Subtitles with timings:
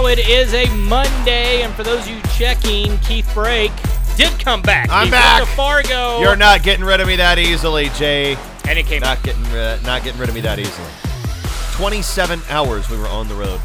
[0.00, 3.72] Oh, it is a Monday, and for those of you checking, Keith Brake
[4.16, 4.88] did come back.
[4.92, 5.44] I'm back.
[5.48, 6.20] Fargo.
[6.20, 8.36] You're not getting rid of me that easily, Jay.
[8.68, 10.86] and it came Not getting rid, not getting rid of me that easily.
[11.72, 13.60] 27 hours we were on the road.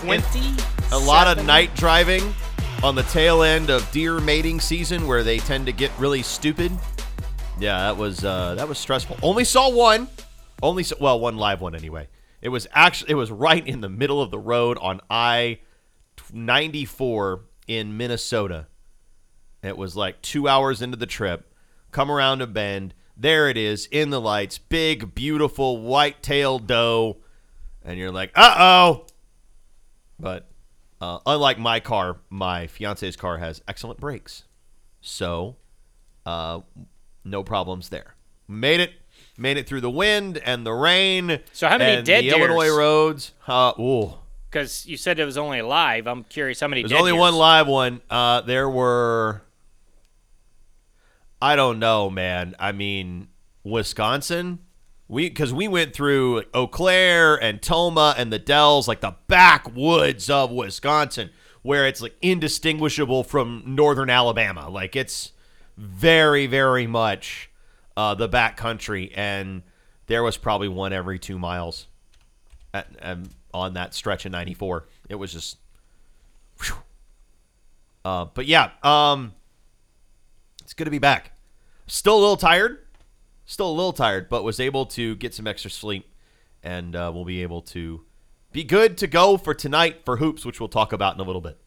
[0.00, 0.54] twenty.
[0.92, 2.34] A lot of night driving
[2.82, 6.72] on the tail end of deer mating season, where they tend to get really stupid.
[7.60, 9.18] Yeah, that was uh, that was stressful.
[9.22, 10.08] Only saw one.
[10.62, 12.08] Only saw, well one live one anyway.
[12.42, 15.60] It was actually it was right in the middle of the road on I
[16.32, 18.66] 94 in Minnesota.
[19.62, 21.54] It was like two hours into the trip.
[21.92, 22.94] Come around a bend.
[23.16, 24.58] There it is in the lights.
[24.58, 27.18] Big, beautiful white-tailed doe.
[27.84, 29.06] And you're like, uh oh.
[30.18, 30.48] But
[31.00, 34.44] uh, unlike my car, my fiance's car has excellent brakes.
[35.00, 35.56] So,
[36.24, 36.60] uh,
[37.24, 38.14] no problems there.
[38.48, 38.92] Made it.
[39.38, 41.40] Made it through the wind and the rain.
[41.52, 42.38] So how many dead the deers?
[42.38, 43.32] Illinois roads.
[43.46, 44.14] Uh, ooh.
[44.50, 46.06] Because you said it was only live.
[46.06, 46.82] I'm curious how many.
[46.82, 47.20] There's only deers?
[47.20, 48.02] one live one.
[48.10, 49.42] Uh, there were,
[51.40, 52.54] I don't know, man.
[52.58, 53.28] I mean,
[53.64, 54.58] Wisconsin.
[55.08, 60.30] We because we went through Eau Claire and Tomah and the Dells, like the backwoods
[60.30, 61.30] of Wisconsin,
[61.62, 64.68] where it's like indistinguishable from northern Alabama.
[64.68, 65.32] Like it's
[65.76, 67.50] very, very much
[67.96, 69.62] uh, the back country, and
[70.06, 71.86] there was probably one every two miles
[72.74, 72.88] at,
[73.52, 74.86] on that stretch of 94.
[75.08, 75.58] It was just.
[78.04, 79.32] Uh, but yeah, um,
[80.62, 81.32] it's good to be back.
[81.86, 82.78] Still a little tired,
[83.46, 86.12] still a little tired, but was able to get some extra sleep,
[86.64, 88.04] and uh, we'll be able to
[88.50, 91.40] be good to go for tonight for hoops, which we'll talk about in a little
[91.40, 91.61] bit.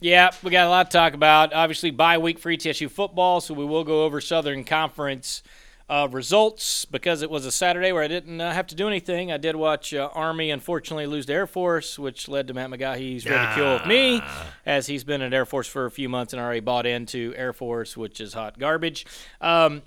[0.00, 1.52] Yeah, we got a lot to talk about.
[1.54, 5.42] Obviously, bye week for ETSU football, so we will go over Southern Conference
[5.88, 9.30] uh, results because it was a Saturday where I didn't uh, have to do anything.
[9.30, 13.24] I did watch uh, Army unfortunately lose to Air Force, which led to Matt McGahee's
[13.24, 14.22] ridicule of me,
[14.66, 17.52] as he's been at Air Force for a few months and already bought into Air
[17.52, 19.06] Force, which is hot garbage.
[19.40, 19.82] Um,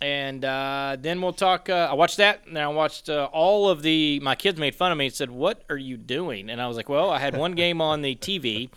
[0.00, 1.70] and uh, then we'll talk.
[1.70, 4.20] Uh, I watched that, and I watched uh, all of the.
[4.20, 6.76] My kids made fun of me and said, "What are you doing?" And I was
[6.76, 8.68] like, "Well, I had one game on the TV,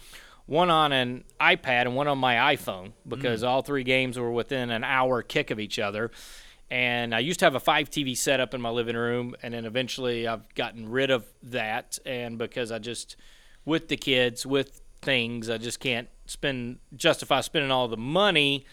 [0.50, 4.72] one on an iPad, and one on my iPhone because all three games were within
[4.72, 6.12] an hour kick of each other."
[6.72, 9.66] And I used to have a five TV setup in my living room, and then
[9.66, 13.16] eventually I've gotten rid of that, and because I just
[13.66, 18.66] with the kids with things, I just can't spend justify spending all the money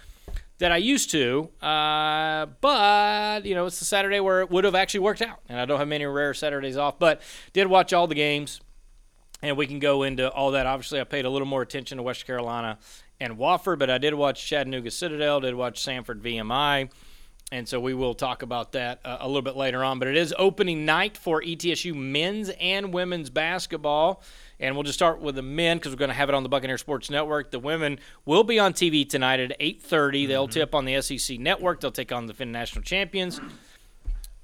[0.58, 1.50] that I used to.
[1.60, 5.60] Uh, but you know, it's the Saturday where it would have actually worked out, and
[5.60, 6.98] I don't have many rare Saturdays off.
[6.98, 7.20] But
[7.52, 8.60] did watch all the games,
[9.46, 10.66] and we can go into all that.
[10.66, 12.78] Obviously, I paid a little more attention to West Carolina
[13.20, 16.90] and Wofford, but I did watch Chattanooga Citadel, did watch Samford VMI.
[17.52, 20.00] And so we will talk about that uh, a little bit later on.
[20.00, 24.20] But it is opening night for ETSU men's and women's basketball.
[24.58, 26.48] And we'll just start with the men because we're going to have it on the
[26.48, 27.52] Buccaneer Sports Network.
[27.52, 30.26] The women will be on TV tonight at 8.30.
[30.26, 31.80] They'll tip on the SEC Network.
[31.80, 33.40] They'll take on the Finn National Champions.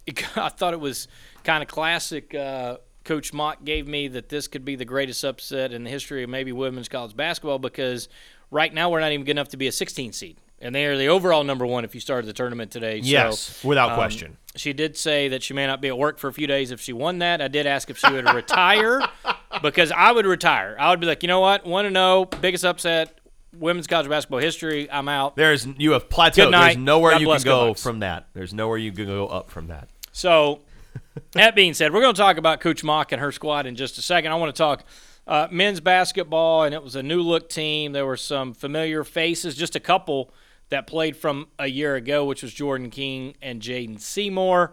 [0.36, 1.08] I thought it was
[1.42, 2.32] kind of classic.
[2.36, 6.22] Uh, Coach Mott gave me that this could be the greatest upset in the history
[6.22, 8.08] of maybe women's college basketball because
[8.50, 10.36] right now we're not even good enough to be a 16 seed.
[10.60, 12.98] And they are the overall number one if you started the tournament today.
[12.98, 14.36] Yes, so, without um, question.
[14.54, 16.80] She did say that she may not be at work for a few days if
[16.80, 17.40] she won that.
[17.40, 19.02] I did ask if she would retire
[19.62, 20.76] because I would retire.
[20.78, 21.66] I would be like, you know what?
[21.66, 23.18] Want to know biggest upset
[23.58, 24.90] women's college basketball history?
[24.90, 25.34] I'm out.
[25.34, 26.52] There's you have plateaued.
[26.52, 28.28] There's nowhere God you can go go from that.
[28.32, 29.88] There's nowhere you can go up from that.
[30.12, 30.60] So,
[31.32, 33.98] that being said, we're going to talk about Coach Mock and her squad in just
[33.98, 34.32] a second.
[34.32, 34.84] I want to talk
[35.26, 37.92] uh, men's basketball, and it was a new look team.
[37.92, 40.32] There were some familiar faces, just a couple
[40.70, 44.72] that played from a year ago, which was Jordan King and Jaden Seymour.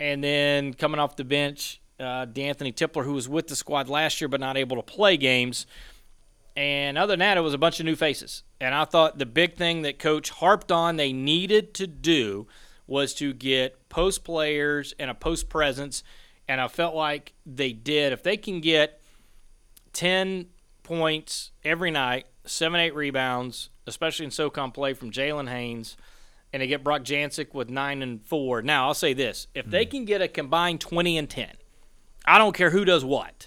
[0.00, 4.20] And then coming off the bench, uh, D'Anthony Tipler, who was with the squad last
[4.20, 5.66] year but not able to play games.
[6.56, 8.42] And other than that, it was a bunch of new faces.
[8.60, 12.46] And I thought the big thing that coach harped on they needed to do
[12.86, 16.02] was to get post players and a post presence.
[16.48, 18.12] And I felt like they did.
[18.12, 19.00] If they can get
[19.92, 20.46] 10
[20.82, 25.96] points every night, seven, eight rebounds, especially in SoCon play from Jalen Haynes,
[26.52, 28.62] and they get Brock Jancek with nine and four.
[28.62, 29.90] Now, I'll say this if they hmm.
[29.92, 31.50] can get a combined 20 and 10,
[32.26, 33.46] I don't care who does what,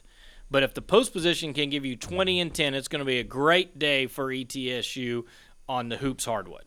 [0.50, 3.20] But if the post position can give you 20 and 10, it's going to be
[3.20, 5.26] a great day for ETSU
[5.68, 6.64] on the hoops hardwood.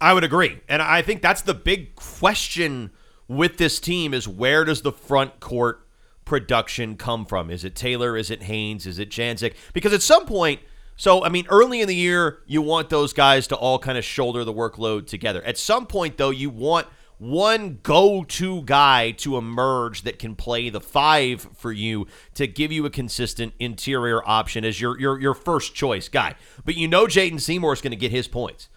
[0.00, 0.60] I would agree.
[0.68, 2.90] And I think that's the big question
[3.26, 5.86] with this team is where does the front court
[6.24, 7.50] production come from?
[7.50, 8.16] Is it Taylor?
[8.16, 8.86] Is it Haynes?
[8.86, 9.54] Is it Jancek?
[9.72, 10.60] Because at some point,
[10.96, 14.04] so I mean, early in the year, you want those guys to all kind of
[14.04, 15.42] shoulder the workload together.
[15.42, 16.86] At some point, though, you want
[17.18, 22.86] one go-to guy to emerge that can play the five for you to give you
[22.86, 26.34] a consistent interior option as your your your first choice guy.
[26.64, 28.68] But you know Jaden Seymour is going to get his points.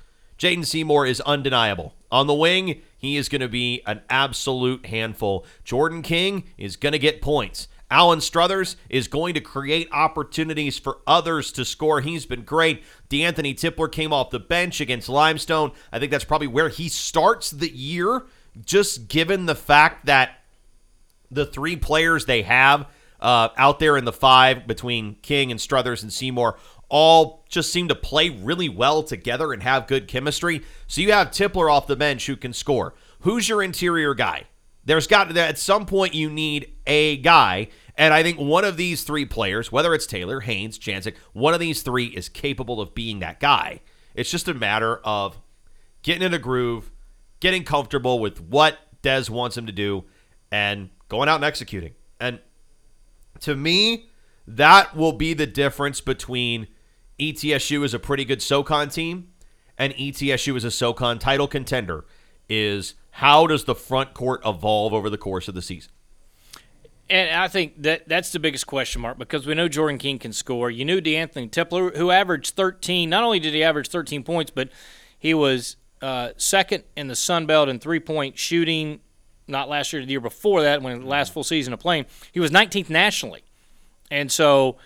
[0.42, 1.94] Jaden Seymour is undeniable.
[2.12, 5.46] On the wing, he is going to be an absolute handful.
[5.64, 7.68] Jordan King is going to get points.
[7.92, 12.02] Alan Struthers is going to create opportunities for others to score.
[12.02, 12.84] He's been great.
[13.12, 15.74] DeAnthony Tipler came off the bench against Limestone.
[15.92, 18.24] I think that's probably where he starts the year,
[18.66, 20.40] just given the fact that
[21.30, 22.88] the three players they have
[23.20, 26.58] uh, out there in the five between King and Struthers and Seymour
[26.92, 30.62] all just seem to play really well together and have good chemistry.
[30.88, 32.94] So you have Tipler off the bench who can score.
[33.22, 34.44] Who's your interior guy?
[34.84, 38.78] There's got to, at some point you need a guy, and I think one of
[38.78, 42.94] these three players, whether it's Taylor, Haynes, Jancek, one of these three is capable of
[42.94, 43.82] being that guy.
[44.14, 45.40] It's just a matter of
[46.02, 46.92] getting in a groove,
[47.40, 50.04] getting comfortable with what Des wants him to do,
[50.52, 51.94] and going out and executing.
[52.20, 52.40] And
[53.42, 54.10] to me,
[54.48, 56.68] that will be the difference between
[57.22, 59.30] ETSU is a pretty good SoCon team,
[59.78, 62.06] and ETSU is a SoCon title contender.
[62.50, 65.92] Is how does the front court evolve over the course of the season?
[67.10, 70.34] And I think that that's the biggest question mark because we know Jordan King can
[70.34, 70.72] score.
[70.72, 73.10] You knew DeAnthony Tipler, who averaged 13.
[73.10, 74.70] Not only did he average 13 points, but
[75.20, 79.02] he was uh, second in the Sun Belt in three point shooting.
[79.48, 82.52] Not last year, the year before that, when last full season of playing, he was
[82.52, 83.44] 19th nationally,
[84.10, 84.78] and so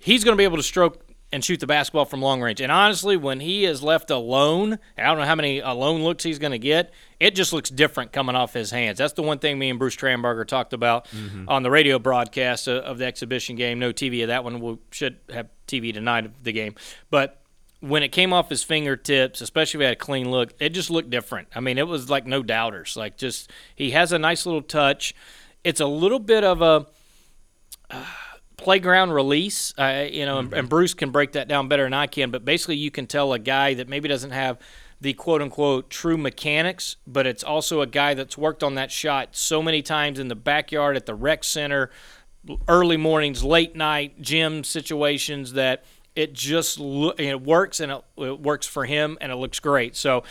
[0.00, 2.60] he's going to be able to stroke and shoot the basketball from long range.
[2.60, 6.38] And honestly, when he is left alone, I don't know how many alone looks he's
[6.38, 6.92] going to get.
[7.20, 8.98] It just looks different coming off his hands.
[8.98, 11.44] That's the one thing me and Bruce Tramberger talked about mm-hmm.
[11.48, 13.78] on the radio broadcast of the exhibition game.
[13.78, 14.60] No TV of that one.
[14.60, 16.76] We should have TV tonight of the game.
[17.10, 17.42] But
[17.80, 20.90] when it came off his fingertips, especially if he had a clean look, it just
[20.90, 21.48] looked different.
[21.54, 22.96] I mean, it was like no doubters.
[22.96, 25.14] Like just he has a nice little touch.
[25.62, 26.86] It's a little bit of a.
[27.90, 28.04] Uh,
[28.58, 30.52] playground release, uh, you know, mm-hmm.
[30.52, 32.30] and, and, Bruce can break that down better than I can.
[32.30, 34.58] But basically, you can tell a guy that maybe doesn't have
[35.00, 39.30] the quote unquote true mechanics, but it's also a guy that's worked on that shot
[39.32, 41.90] so many times in the backyard, at the rec center,
[42.66, 45.84] early mornings, late night, gym situations that
[46.16, 49.94] it just lo- it works and it, it works for him and it looks great.
[49.96, 50.24] So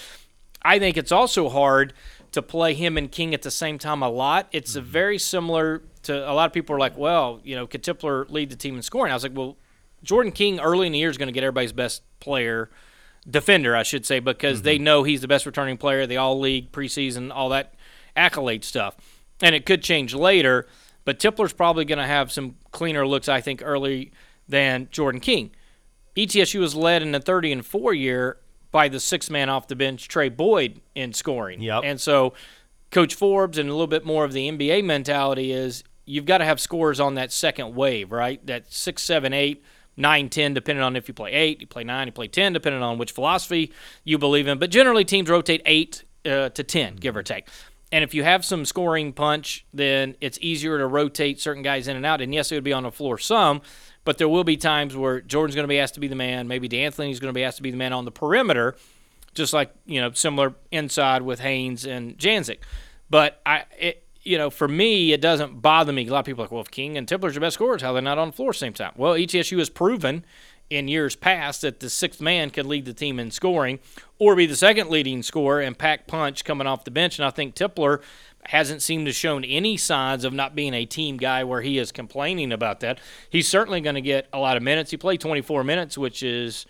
[0.62, 1.94] I think it's also hard
[2.34, 4.48] to play him and King at the same time a lot.
[4.52, 4.90] It's a mm-hmm.
[4.90, 8.50] very similar to a lot of people are like, well, you know, could Tipler lead
[8.50, 9.12] the team in scoring?
[9.12, 9.58] I was like, well,
[10.04, 12.70] Jordan King early in the year is going to get everybody's best player,
[13.30, 14.66] defender, I should say, because mm-hmm.
[14.66, 17.76] they know he's the best returning player, the all league preseason, all that
[18.16, 18.96] accolade stuff.
[19.42, 20.68] And it could change later,
[21.06, 24.12] but Tipler's probably going to have some cleaner looks, I think, early
[24.48, 25.52] than Jordan King.
[26.16, 28.38] ETSU was led in the 30 and 4 year
[28.72, 31.62] by the six man off the bench, Trey Boyd, in scoring.
[31.62, 31.82] Yep.
[31.84, 32.34] And so
[32.92, 36.46] Coach Forbes and a little bit more of the NBA mentality is you've got to
[36.46, 38.44] have scores on that second wave, right?
[38.48, 39.64] That six, seven, eight,
[39.96, 42.82] nine, ten, depending on if you play eight, you play nine, you play ten, depending
[42.82, 43.72] on which philosophy
[44.04, 44.58] you believe in.
[44.58, 47.48] But generally, teams rotate eight uh, to 10, give or take.
[47.92, 51.96] And if you have some scoring punch, then it's easier to rotate certain guys in
[51.96, 52.22] and out.
[52.22, 53.62] And yes, it would be on the floor some,
[54.04, 56.48] but there will be times where Jordan's going to be asked to be the man.
[56.48, 58.76] Maybe DeAnthony's going to be asked to be the man on the perimeter,
[59.34, 62.58] just like you know similar inside with Haynes and Jancek.
[63.10, 66.06] But I, it, you know, for me, it doesn't bother me.
[66.06, 67.94] A lot of people are like, well, if King and Tipler's your best scorers, how
[67.94, 68.92] they're not on the floor same time?
[68.98, 70.26] Well, ETSU has proven
[70.70, 73.80] in years past that the sixth man could lead the team in scoring
[74.20, 77.18] or be the second leading scorer and pack punch coming off the bench.
[77.18, 78.02] And I think Tipler
[78.48, 81.94] hasn't seemed to shown any signs of not being a team guy where he is
[81.94, 83.00] complaining about that.
[83.30, 84.92] He's certainly going to get a lot of minutes.
[84.92, 86.66] He played 24 minutes, which is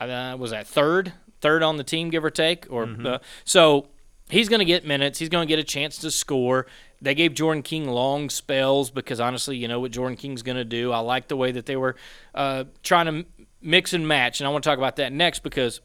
[0.00, 3.06] uh, was that third third on the team, give or take, or mm-hmm.
[3.06, 3.88] uh, so
[4.30, 5.18] he's going to get minutes.
[5.18, 6.66] He's going to get a chance to score.
[7.02, 10.64] They gave Jordan King long spells because honestly, you know what Jordan King's going to
[10.64, 10.92] do.
[10.92, 11.96] I like the way that they were
[12.34, 13.26] uh, trying to
[13.60, 15.80] mix and match, and I want to talk about that next because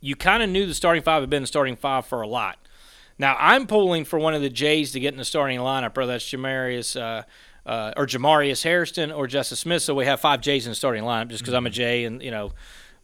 [0.00, 2.58] you kind of knew the starting five had been the starting five for a lot.
[3.18, 6.12] Now I'm pulling for one of the Jays to get in the starting lineup, whether
[6.12, 7.22] that's Jamarius uh,
[7.68, 9.82] uh, or Jamarius Hairston or Justice Smith.
[9.82, 11.74] So we have five Jays in the starting lineup just because I'm a mm-hmm.
[11.74, 12.52] Jay and you know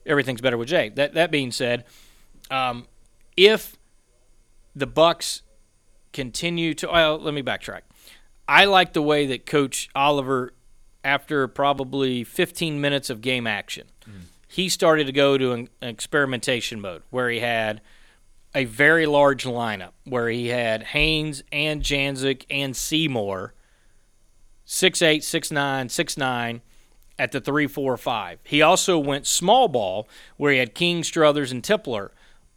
[0.06, 0.88] everything's better with Jay.
[0.88, 1.84] That that being said,
[2.50, 2.86] um,
[3.36, 3.76] if
[4.74, 5.42] the Bucks
[6.12, 6.88] continue to.
[6.88, 7.82] Well, let me backtrack.
[8.48, 10.52] I like the way that Coach Oliver
[11.04, 14.20] after probably 15 minutes of game action, mm-hmm.
[14.48, 17.80] he started to go to an, experimentation mode where he had
[18.54, 23.54] a very large lineup where he had Haynes and Jancek and Seymour,
[24.64, 26.60] six eight, six nine, six nine,
[27.18, 28.40] at the three, four, five.
[28.42, 32.10] He also went small ball where he had King, Struthers, and Tipler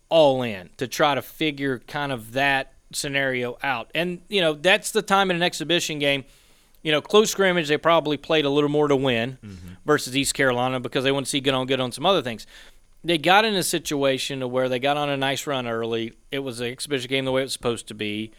[0.10, 3.92] all in to try to figure kind of that scenario out.
[3.94, 6.26] And you know that's the time in an exhibition game.
[6.82, 9.74] You know, close scrimmage they probably played a little more to win mm-hmm.
[9.86, 12.46] versus East Carolina because they want to see good on good on some other things
[13.04, 16.14] they got in a situation where they got on a nice run early.
[16.32, 18.32] It was an exhibition game the way it was supposed to be.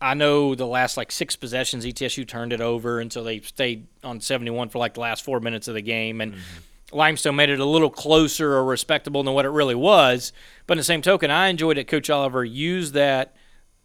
[0.00, 4.20] I know the last like six possessions, ETSU turned it over until they stayed on
[4.20, 6.20] 71 for like the last four minutes of the game.
[6.20, 6.96] And mm-hmm.
[6.96, 10.32] Limestone made it a little closer or respectable than what it really was.
[10.66, 11.88] But in the same token, I enjoyed it.
[11.88, 13.34] Coach Oliver used that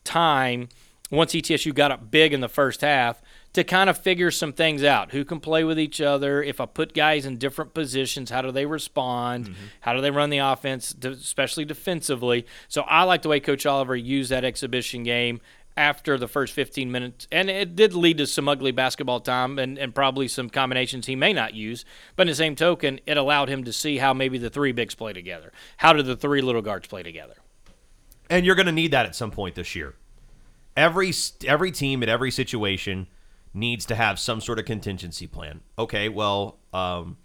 [0.04, 0.70] time
[1.10, 3.22] once ETSU got up big in the first half
[3.54, 5.12] to kind of figure some things out.
[5.12, 6.42] Who can play with each other?
[6.42, 9.46] If I put guys in different positions, how do they respond?
[9.46, 9.64] Mm-hmm.
[9.82, 12.46] How do they run the offense, especially defensively?
[12.70, 15.42] So I like the way Coach Oliver used that exhibition game
[15.76, 17.28] after the first 15 minutes.
[17.32, 21.16] And it did lead to some ugly basketball time and, and probably some combinations he
[21.16, 21.84] may not use.
[22.16, 24.96] But in the same token, it allowed him to see how maybe the three bigs
[24.96, 25.52] play together.
[25.78, 27.36] How do the three little guards play together?
[28.32, 29.94] And you're going to need that at some point this year.
[30.78, 31.14] Every
[31.46, 33.08] every team in every situation
[33.54, 35.60] needs to have some sort of contingency plan.
[35.78, 37.18] Okay, well, um,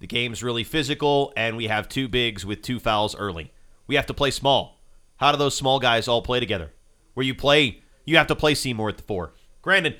[0.00, 3.52] the game's really physical, and we have two bigs with two fouls early.
[3.86, 4.80] We have to play small.
[5.18, 6.72] How do those small guys all play together?
[7.12, 9.34] Where you play, you have to play Seymour at the four.
[9.60, 9.98] Granted,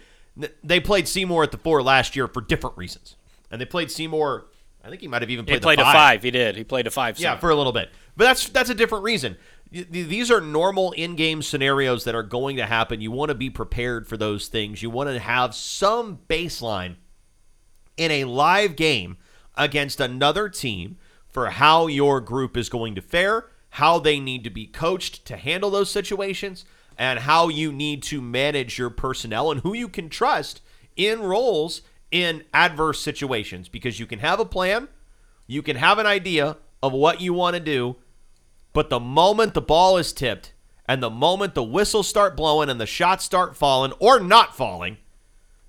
[0.64, 3.16] they played Seymour at the four last year for different reasons,
[3.50, 4.46] and they played Seymour.
[4.82, 5.56] I think he might have even played.
[5.56, 6.22] He played, the a five.
[6.22, 6.56] He did.
[6.56, 7.18] He played a five.
[7.18, 7.40] yeah, center.
[7.40, 7.90] for a little bit.
[8.16, 9.36] But that's that's a different reason.
[9.70, 13.00] These are normal in-game scenarios that are going to happen.
[13.00, 14.82] You want to be prepared for those things.
[14.82, 16.96] You want to have some baseline
[17.96, 19.16] in a live game
[19.56, 24.50] against another team for how your group is going to fare, how they need to
[24.50, 26.64] be coached to handle those situations,
[26.96, 30.62] and how you need to manage your personnel and who you can trust
[30.96, 34.88] in roles in adverse situations because you can have a plan,
[35.46, 37.96] you can have an idea of what you want to do,
[38.76, 40.52] but the moment the ball is tipped
[40.87, 44.99] and the moment the whistles start blowing and the shots start falling or not falling,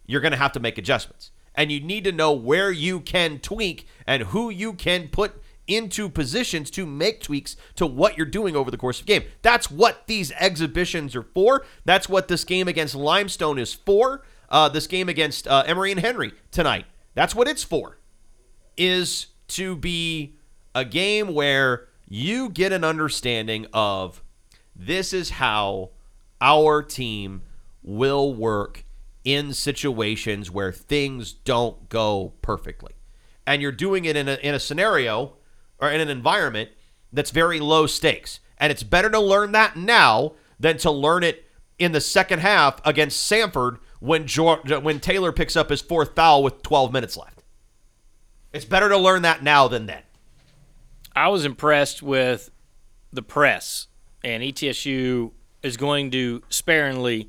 [0.05, 1.31] you're going to have to make adjustments.
[1.55, 6.09] And you need to know where you can tweak and who you can put into
[6.09, 9.29] positions to make tweaks to what you're doing over the course of the game.
[9.41, 11.65] That's what these exhibitions are for.
[11.85, 14.25] That's what this game against Limestone is for.
[14.49, 16.83] Uh, this game against uh, Emory and Henry tonight.
[17.15, 17.99] That's what it's for.
[18.75, 20.35] Is to be
[20.75, 24.23] a game where you get an understanding of
[24.75, 25.91] this is how
[26.39, 27.41] our team
[27.83, 28.85] will work
[29.23, 32.93] in situations where things don't go perfectly.
[33.45, 35.33] And you're doing it in a, in a scenario
[35.79, 36.69] or in an environment
[37.11, 38.39] that's very low stakes.
[38.57, 41.45] And it's better to learn that now than to learn it
[41.77, 46.43] in the second half against Samford when George, when Taylor picks up his fourth foul
[46.43, 47.43] with 12 minutes left.
[48.53, 50.01] It's better to learn that now than then.
[51.17, 52.51] I was impressed with
[53.11, 53.87] the press,
[54.23, 55.31] and ETSU
[55.63, 57.27] is going to sparingly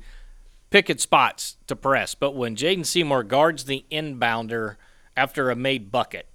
[0.69, 2.13] pick its spots to press.
[2.13, 4.75] But when Jaden Seymour guards the inbounder
[5.17, 6.27] after a made bucket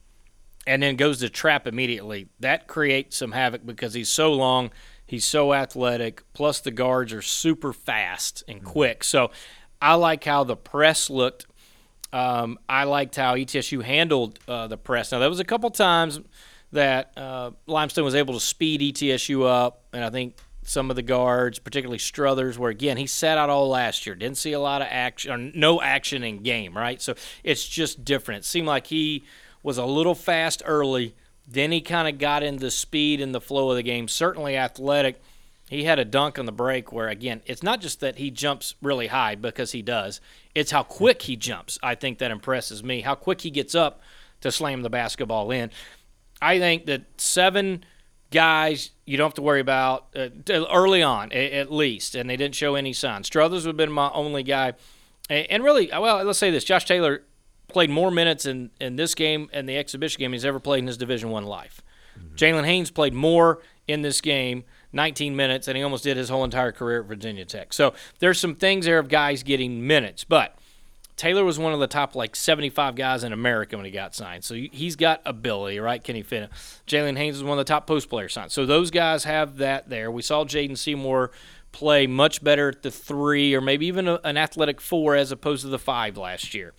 [0.66, 4.72] and then goes to trap immediately, that creates some havoc because he's so long,
[5.06, 9.04] he's so athletic, plus the guards are super fast and quick.
[9.04, 9.30] So
[9.80, 11.46] I like how the press looked.
[12.12, 15.12] Um, I liked how ETSU handled uh, the press.
[15.12, 16.18] Now, there was a couple times
[16.74, 21.02] that uh, Limestone was able to speed ETSU up, and I think some of the
[21.02, 24.82] guards, particularly Struthers, where again he sat out all last year, didn't see a lot
[24.82, 27.00] of action, or no action in game, right?
[27.00, 28.44] So it's just different.
[28.44, 29.24] It seemed like he
[29.62, 31.14] was a little fast early,
[31.46, 34.08] then he kind of got into the speed and the flow of the game.
[34.08, 35.22] Certainly athletic.
[35.68, 38.74] He had a dunk on the break where, again, it's not just that he jumps
[38.82, 40.20] really high because he does,
[40.54, 41.78] it's how quick he jumps.
[41.82, 43.00] I think that impresses me.
[43.00, 44.02] How quick he gets up
[44.42, 45.70] to slam the basketball in.
[46.42, 47.84] I think that seven
[48.30, 52.36] guys you don't have to worry about uh, early on, a- at least, and they
[52.36, 53.26] didn't show any signs.
[53.26, 54.72] Struthers would have been my only guy.
[55.30, 57.22] A- And really, well, let's say this Josh Taylor
[57.68, 60.86] played more minutes in, in this game and the exhibition game he's ever played in
[60.86, 61.80] his Division One life.
[62.36, 66.44] Jalen Haynes played more in this game, 19 minutes, and he almost did his whole
[66.44, 67.72] entire career at Virginia Tech.
[67.72, 70.56] So there's some things there of guys getting minutes, but
[71.16, 74.44] Taylor was one of the top like 75 guys in America when he got signed.
[74.44, 76.02] So he's got ability, right?
[76.02, 76.48] Kenny Finn.
[76.86, 78.50] Jalen Haynes is one of the top post players signed.
[78.50, 80.10] So those guys have that there.
[80.10, 81.30] We saw Jaden Seymour
[81.70, 85.62] play much better at the three or maybe even a, an athletic four as opposed
[85.62, 86.72] to the five last year.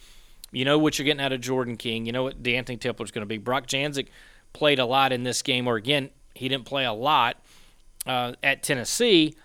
[0.52, 2.06] You know what you're getting out of Jordan King.
[2.06, 3.38] You know what D'Anthony Tipler's going to be.
[3.38, 4.08] Brock Jancek
[4.54, 7.38] played a lot in this game, or again, he didn't play a lot
[8.06, 9.36] uh, at Tennessee.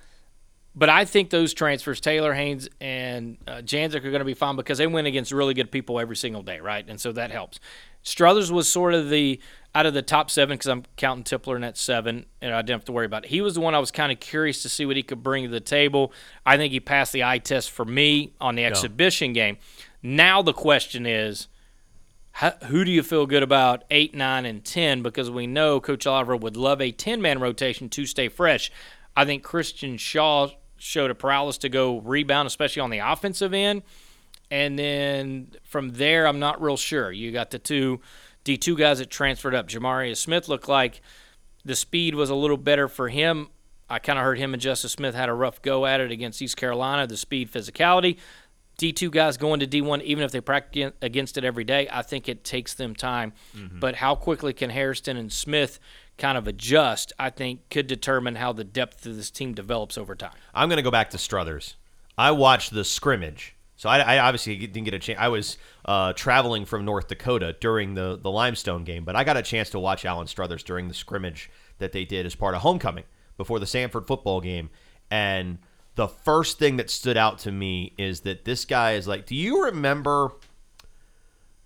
[0.74, 4.54] But I think those transfers, Taylor Haynes and uh, Jancek, are going to be fine
[4.54, 6.88] because they win against really good people every single day, right?
[6.88, 7.58] And so that helps.
[8.02, 9.40] Struthers was sort of the
[9.74, 12.80] out of the top seven because I'm counting Tipler in that seven, and I didn't
[12.80, 13.30] have to worry about it.
[13.30, 15.44] He was the one I was kind of curious to see what he could bring
[15.44, 16.12] to the table.
[16.46, 19.58] I think he passed the eye test for me on the exhibition game.
[20.02, 21.48] Now the question is,
[22.32, 25.02] how, who do you feel good about eight, nine, and ten?
[25.02, 28.70] Because we know Coach Oliver would love a ten-man rotation to stay fresh.
[29.16, 30.48] I think Christian Shaw
[30.80, 33.82] showed a prowess to go rebound, especially on the offensive end.
[34.50, 37.12] And then from there, I'm not real sure.
[37.12, 38.00] You got the two
[38.44, 39.68] D2 guys that transferred up.
[39.68, 41.02] Jamarius Smith looked like
[41.64, 43.48] the speed was a little better for him.
[43.88, 46.40] I kind of heard him and Justice Smith had a rough go at it against
[46.40, 48.18] East Carolina, the speed, physicality.
[48.78, 52.28] D2 guys going to D1, even if they practice against it every day, I think
[52.28, 53.34] it takes them time.
[53.54, 53.78] Mm-hmm.
[53.78, 55.78] But how quickly can Hairston and Smith
[56.20, 60.14] kind of adjust, I think, could determine how the depth of this team develops over
[60.14, 60.34] time.
[60.54, 61.74] I'm going to go back to Struthers.
[62.16, 63.56] I watched the scrimmage.
[63.76, 65.18] So I, I obviously didn't get a chance.
[65.18, 69.38] I was uh, traveling from North Dakota during the, the Limestone game, but I got
[69.38, 72.60] a chance to watch Alan Struthers during the scrimmage that they did as part of
[72.60, 73.04] homecoming
[73.38, 74.68] before the Samford football game.
[75.10, 75.58] And
[75.94, 79.34] the first thing that stood out to me is that this guy is like, do
[79.34, 80.32] you remember?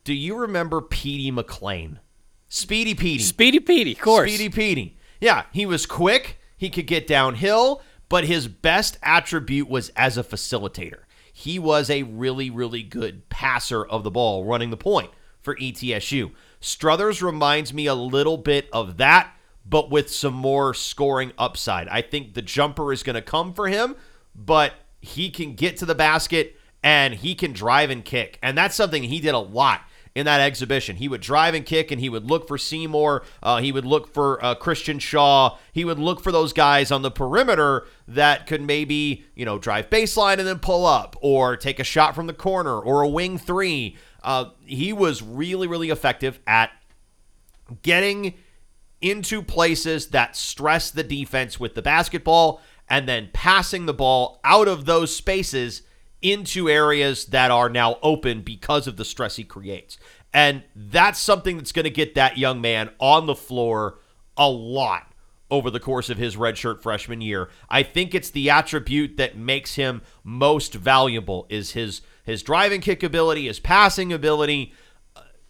[0.04, 1.98] Do you remember Petey McLean?
[2.54, 3.24] Speedy Petey.
[3.24, 4.32] Speedy Petey, of course.
[4.32, 4.96] Speedy Petey.
[5.20, 6.38] Yeah, he was quick.
[6.56, 11.00] He could get downhill, but his best attribute was as a facilitator.
[11.32, 16.30] He was a really, really good passer of the ball, running the point for ETSU.
[16.60, 19.34] Struthers reminds me a little bit of that,
[19.66, 21.88] but with some more scoring upside.
[21.88, 23.96] I think the jumper is going to come for him,
[24.32, 28.38] but he can get to the basket and he can drive and kick.
[28.44, 29.80] And that's something he did a lot
[30.14, 30.96] in that exhibition.
[30.96, 33.24] He would drive and kick, and he would look for Seymour.
[33.42, 35.58] Uh, he would look for uh, Christian Shaw.
[35.72, 39.90] He would look for those guys on the perimeter that could maybe, you know, drive
[39.90, 43.38] baseline and then pull up, or take a shot from the corner, or a wing
[43.38, 43.96] three.
[44.22, 46.70] Uh, he was really, really effective at
[47.82, 48.34] getting
[49.00, 54.68] into places that stress the defense with the basketball and then passing the ball out
[54.68, 55.82] of those spaces
[56.24, 59.98] into areas that are now open because of the stress he creates.
[60.32, 63.98] And that's something that's going to get that young man on the floor
[64.36, 65.12] a lot
[65.50, 67.50] over the course of his redshirt freshman year.
[67.68, 73.02] I think it's the attribute that makes him most valuable is his his driving kick
[73.02, 74.72] ability, his passing ability.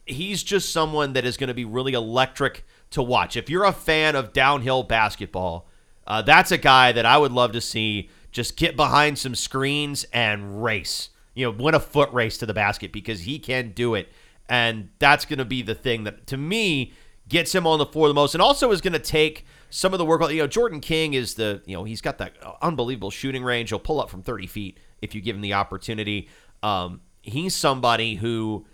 [0.07, 3.37] He's just someone that is going to be really electric to watch.
[3.37, 5.69] If you're a fan of downhill basketball,
[6.07, 10.05] uh, that's a guy that I would love to see just get behind some screens
[10.13, 11.11] and race.
[11.35, 14.13] You know, win a foot race to the basket because he can do it.
[14.49, 16.93] And that's going to be the thing that, to me,
[17.29, 19.99] gets him on the floor the most and also is going to take some of
[19.99, 20.21] the work.
[20.31, 23.71] You know, Jordan King is the, you know, he's got that unbelievable shooting range.
[23.71, 26.29] He'll pull up from 30 feet if you give him the opportunity.
[26.63, 28.67] Um, he's somebody who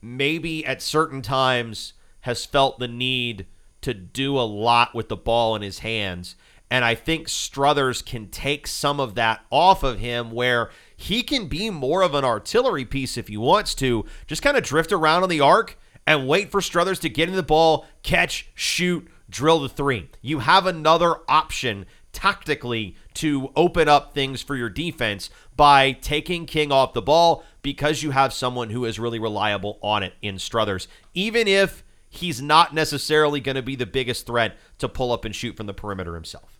[0.00, 3.46] maybe at certain times has felt the need
[3.80, 6.36] to do a lot with the ball in his hands.
[6.72, 11.46] And I think Struthers can take some of that off of him where he can
[11.46, 15.22] be more of an artillery piece if he wants to, just kind of drift around
[15.22, 19.60] on the arc and wait for Struthers to get in the ball, catch, shoot, drill
[19.60, 20.08] the three.
[20.22, 26.72] You have another option tactically to open up things for your defense by taking King
[26.72, 30.88] off the ball because you have someone who is really reliable on it in Struthers.
[31.12, 35.36] Even if he's not necessarily going to be the biggest threat to pull up and
[35.36, 36.51] shoot from the perimeter himself.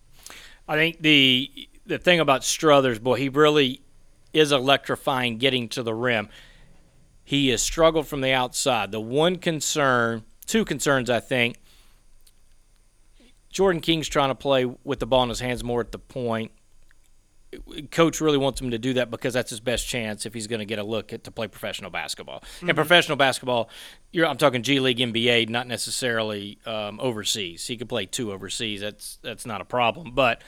[0.68, 3.82] I think the the thing about Struthers, boy, he really
[4.32, 6.28] is electrifying getting to the rim.
[7.24, 8.92] He has struggled from the outside.
[8.92, 11.56] The one concern, two concerns, I think.
[13.50, 16.52] Jordan King's trying to play with the ball in his hands more at the point.
[17.90, 20.60] Coach really wants him to do that because that's his best chance if he's going
[20.60, 22.40] to get a look at to play professional basketball.
[22.40, 22.70] Mm-hmm.
[22.70, 23.68] And professional basketball,
[24.14, 27.66] I'm talking G League, NBA, not necessarily um, overseas.
[27.66, 28.80] He could play two overseas.
[28.80, 30.12] That's that's not a problem.
[30.14, 30.42] But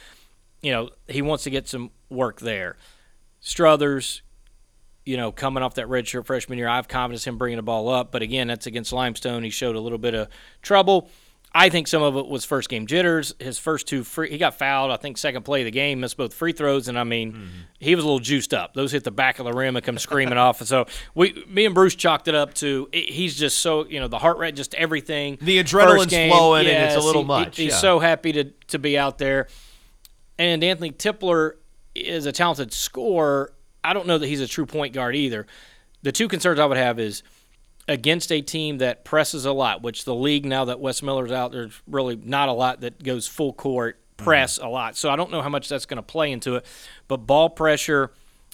[0.62, 2.76] you know he wants to get some work there.
[3.40, 4.22] Struthers,
[5.04, 7.62] you know, coming off that redshirt freshman year, I have confidence in him bringing the
[7.62, 8.10] ball up.
[8.12, 9.42] But again, that's against Limestone.
[9.42, 10.28] He showed a little bit of
[10.62, 11.10] trouble.
[11.56, 13.32] I think some of it was first game jitters.
[13.38, 14.90] His first two free, he got fouled.
[14.90, 17.46] I think second play of the game, missed both free throws, and I mean, mm-hmm.
[17.78, 18.74] he was a little juiced up.
[18.74, 20.60] Those hit the back of the rim and come screaming off.
[20.60, 24.08] And so we, me and Bruce chalked it up to he's just so you know
[24.08, 25.38] the heart rate, just everything.
[25.40, 27.56] The adrenaline's game, flowing, yes, and it's a little he, much.
[27.56, 27.78] He, he's yeah.
[27.78, 29.46] so happy to to be out there.
[30.36, 31.52] And Anthony Tipler
[31.94, 33.52] is a talented scorer.
[33.84, 35.46] I don't know that he's a true point guard either.
[36.02, 37.22] The two concerns I would have is
[37.86, 41.52] against a team that presses a lot, which the league now that Wes Miller's out,
[41.52, 44.96] there's really not a lot that goes full court press a lot.
[44.96, 46.66] So I don't know how much that's going to play into it.
[47.08, 48.12] But ball pressure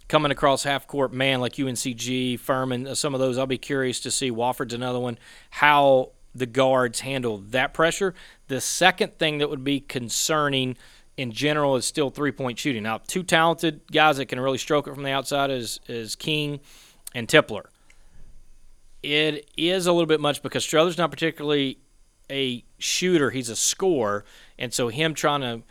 [0.08, 4.00] coming across half court, man, like UNCG, Furman, uh, some of those, I'll be curious
[4.00, 4.30] to see.
[4.30, 5.18] Wofford's another one.
[5.50, 8.14] How the guards handle that pressure.
[8.48, 10.76] The second thing that would be concerning
[11.16, 12.82] in general is still three point shooting.
[12.82, 16.60] Now, two talented guys that can really stroke it from the outside is is King
[17.14, 17.64] and Tipler.
[19.02, 21.78] It is a little bit much because Strother's not particularly
[22.30, 24.24] a shooter; he's a scorer,
[24.58, 25.62] and so him trying to.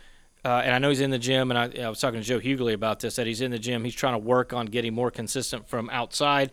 [0.42, 2.40] Uh, and I know he's in the gym, and I, I was talking to Joe
[2.40, 3.16] Hughley about this.
[3.16, 6.50] That he's in the gym, he's trying to work on getting more consistent from outside.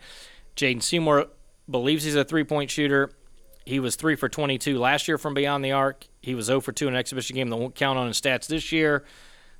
[0.56, 1.28] Jaden Seymour
[1.70, 3.12] believes he's a three-point shooter.
[3.66, 6.08] He was three for 22 last year from beyond the arc.
[6.22, 8.48] He was 0 for 2 in an exhibition game that won't count on his stats
[8.48, 9.04] this year.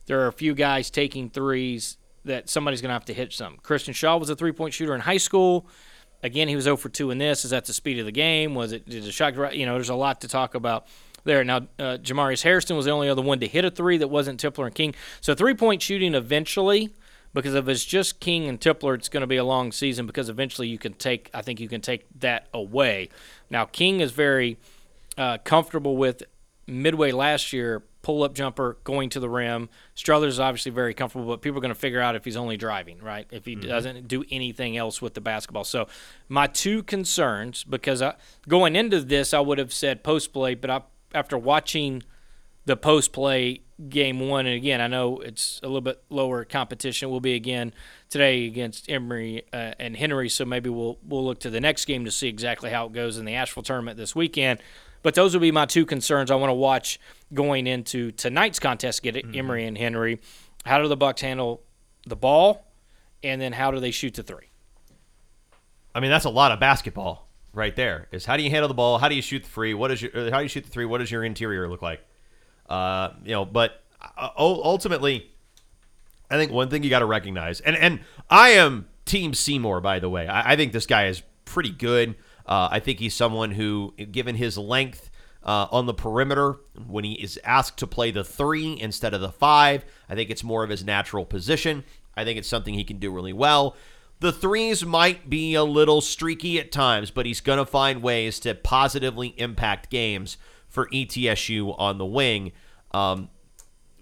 [0.06, 3.58] There are a few guys taking threes that somebody's going to have to hit some.
[3.58, 5.68] Christian Shaw was a three point shooter in high school.
[6.24, 7.46] Again, he was 0 for 2 in this.
[7.46, 8.56] Is that the speed of the game?
[8.56, 9.56] Was it did shot?
[9.56, 10.88] You know, there's a lot to talk about
[11.24, 11.44] there.
[11.44, 14.42] Now, uh, Jamarius Hairston was the only other one to hit a three that wasn't
[14.42, 14.96] Tipler and King.
[15.22, 16.94] So three point shooting eventually
[17.34, 20.30] because if it's just King and Tipler, it's going to be a long season because
[20.30, 23.10] eventually you can take, I think you can take that away.
[23.50, 24.58] Now, King is very
[25.18, 26.24] uh, comfortable with
[26.66, 29.68] midway last year pull up jumper going to the rim.
[29.94, 32.56] Struthers is obviously very comfortable, but people are going to figure out if he's only
[32.56, 33.28] driving, right?
[33.32, 33.68] If he mm-hmm.
[33.68, 35.66] doesn't do anything else with the basketball.
[35.66, 35.90] So,
[36.30, 38.16] my two concerns, because I,
[38.48, 42.02] going into this, I would have said post play, but I, after watching
[42.64, 44.46] the post play game one.
[44.46, 47.10] And again, I know it's a little bit lower competition.
[47.10, 47.74] We'll be again
[48.10, 50.30] today against Emory uh, and Henry.
[50.30, 53.18] So maybe we'll we'll look to the next game to see exactly how it goes
[53.18, 54.60] in the Asheville tournament this weekend.
[55.04, 57.00] But those would be my two concerns I want to watch
[57.34, 59.04] going into tonight's contest.
[59.04, 59.38] Get it, mm-hmm.
[59.38, 60.20] Emory and Henry.
[60.66, 61.62] How do the Bucks handle
[62.06, 62.66] the ball,
[63.24, 64.50] and then how do they shoot the three?
[65.94, 68.08] I mean, that's a lot of basketball right there.
[68.12, 69.00] Is how do you handle the ball?
[69.00, 69.74] How do you shoot the three?
[69.74, 70.86] What is your how do you shoot the three?
[70.86, 72.02] What does your interior look like?
[72.70, 73.82] Uh, you know, but
[74.18, 75.32] uh, ultimately,
[76.30, 80.00] I think one thing you got to recognize, and and I am Team Seymour, by
[80.00, 80.28] the way.
[80.28, 82.16] I, I think this guy is pretty good.
[82.48, 85.10] Uh, I think he's someone who, given his length
[85.44, 86.58] uh, on the perimeter,
[86.88, 90.44] when he is asked to play the three instead of the five, I think it's
[90.44, 91.84] more of his natural position.
[92.16, 93.76] I think it's something he can do really well.
[94.20, 98.40] The threes might be a little streaky at times, but he's going to find ways
[98.42, 102.52] to positively impact games for ETSU on the wing.
[102.92, 103.30] Um,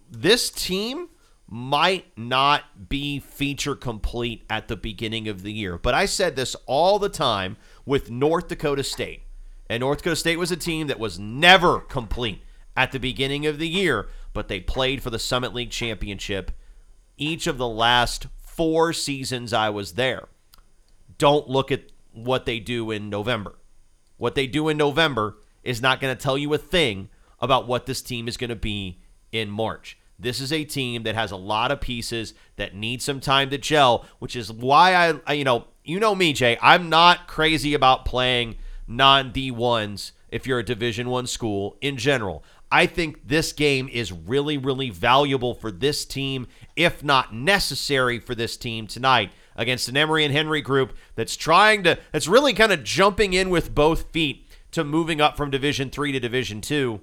[0.10, 1.10] this team
[1.48, 6.56] might not be feature complete at the beginning of the year, but I said this
[6.66, 9.24] all the time with North Dakota State.
[9.70, 12.42] And North Dakota State was a team that was never complete
[12.76, 16.52] at the beginning of the year, but they played for the Summit League Championship
[17.18, 20.28] each of the last four seasons I was there.
[21.18, 23.56] Don't look at what they do in November.
[24.18, 27.86] What they do in November is not going to tell you a thing about what
[27.86, 29.98] this team is going to be in March.
[30.18, 33.58] This is a team that has a lot of pieces that need some time to
[33.58, 36.58] gel, which is why I, I you know, you know me, Jay.
[36.62, 38.56] I'm not crazy about playing
[38.88, 42.44] non D1s if you're a Division 1 school in general.
[42.72, 48.36] I think this game is really really valuable for this team, if not necessary for
[48.36, 52.72] this team tonight against an Emory and Henry group that's trying to that's really kind
[52.72, 57.02] of jumping in with both feet to moving up from Division Three to Division Two.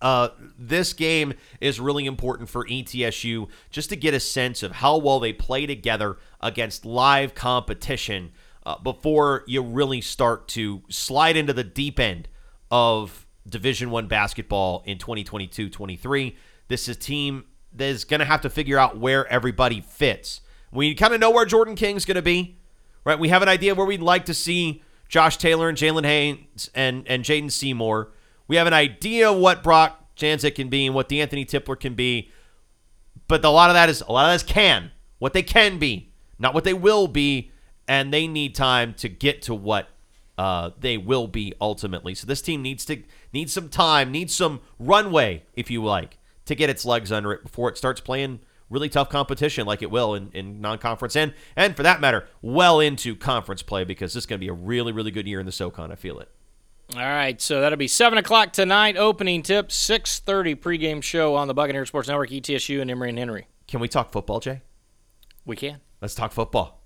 [0.00, 4.96] Uh, this game is really important for ETSU just to get a sense of how
[4.96, 8.30] well they play together against live competition
[8.64, 12.28] uh, before you really start to slide into the deep end
[12.70, 16.36] of Division One basketball in 2022-23.
[16.68, 20.42] This is a team that is going to have to figure out where everybody fits.
[20.70, 22.58] We kind of know where Jordan King's going to be,
[23.04, 23.18] right?
[23.18, 27.04] We have an idea where we'd like to see Josh Taylor and Jalen Haynes and,
[27.08, 28.10] and Jaden Seymour.
[28.48, 32.30] We have an idea what Brock Jancek can be and what D'Anthony Tipler can be.
[33.28, 34.90] But a lot of that is a lot of that is can.
[35.18, 37.52] What they can be, not what they will be.
[37.86, 39.88] And they need time to get to what
[40.36, 42.14] uh, they will be ultimately.
[42.14, 46.54] So this team needs to needs some time, needs some runway, if you like, to
[46.54, 50.14] get its legs under it before it starts playing really tough competition like it will
[50.14, 54.26] in, in non-conference and and for that matter well into conference play because this is
[54.26, 55.90] going to be a really really good year in the SoCon.
[55.90, 56.28] I feel it.
[56.94, 58.96] All right, so that'll be seven o'clock tonight.
[58.96, 63.18] Opening tip, six thirty pregame show on the Buccaneer Sports Network, ETSU and Emory and
[63.18, 63.46] Henry.
[63.66, 64.62] Can we talk football, Jay?
[65.44, 65.80] We can.
[66.00, 66.77] Let's talk football.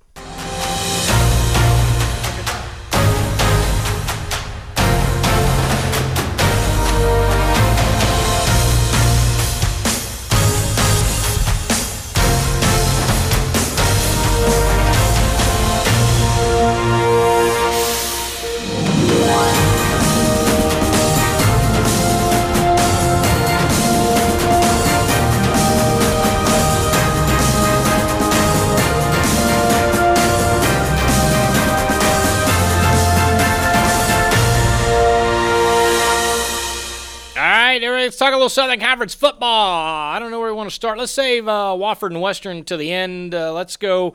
[38.45, 40.11] A Southern Conference football.
[40.13, 40.99] I don't know where we want to start.
[40.99, 43.37] Let's save uh, Wofford and Western to the end.
[43.37, 44.15] Uh, let's go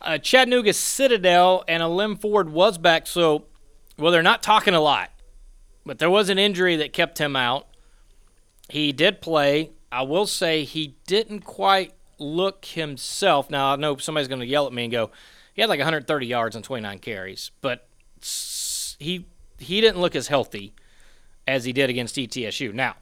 [0.00, 3.06] uh, Chattanooga Citadel and Ailym Ford was back.
[3.06, 3.44] So,
[3.96, 5.10] well, they're not talking a lot,
[5.86, 7.68] but there was an injury that kept him out.
[8.68, 9.70] He did play.
[9.92, 13.48] I will say he didn't quite look himself.
[13.48, 15.12] Now, I know somebody's going to yell at me and go,
[15.54, 17.86] he had like 130 yards and 29 carries, but
[18.98, 19.26] he
[19.58, 20.74] he didn't look as healthy
[21.46, 22.72] as he did against ETSU.
[22.74, 22.96] Now,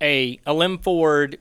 [0.00, 1.38] a Ailym Ford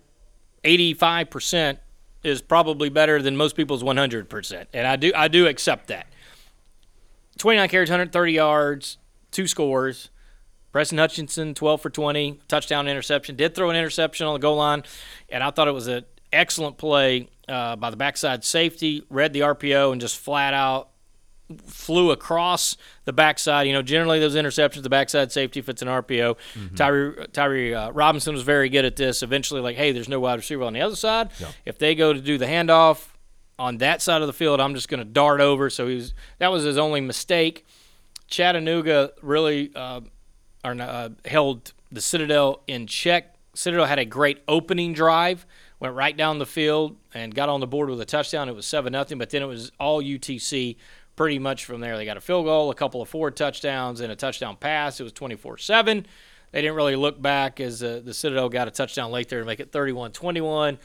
[0.64, 1.78] 85%
[2.24, 6.08] is probably better than most people's 100%, and I do I do accept that.
[7.38, 8.98] 29 carries, 130 yards,
[9.32, 10.10] two scores.
[10.72, 13.36] Preston Hutchinson, 12 for 20, touchdown interception.
[13.36, 14.84] Did throw an interception on the goal line,
[15.28, 19.04] and I thought it was an excellent play uh, by the backside safety.
[19.10, 20.89] Read the RPO and just flat out
[21.66, 23.68] flew across the backside.
[23.68, 26.38] You know, generally those interceptions, the backside safety, if it's an RPO.
[26.54, 26.76] Mm-hmm.
[26.76, 29.24] Tyree, Tyree uh, Robinson was very good at this.
[29.24, 31.30] Eventually, like, hey, there's no wide receiver on the other side.
[31.40, 31.52] Yeah.
[31.66, 33.08] If they go to do the handoff
[33.58, 35.70] on that side of the field, I'm just going to dart over.
[35.70, 37.66] So he was, that was his only mistake.
[38.28, 40.02] Chattanooga really uh,
[40.64, 43.36] are, uh, held the Citadel in check.
[43.56, 45.46] Citadel had a great opening drive,
[45.80, 48.48] went right down the field and got on the board with a touchdown.
[48.48, 50.78] It was seven nothing, but then it was all UTC
[51.20, 51.98] pretty much from there.
[51.98, 55.02] They got a field goal, a couple of forward touchdowns, and a touchdown pass.
[55.02, 56.06] It was 24 7.
[56.54, 59.46] They didn't really look back as uh, the Citadel got a touchdown late there to
[59.46, 60.80] make it 31 21.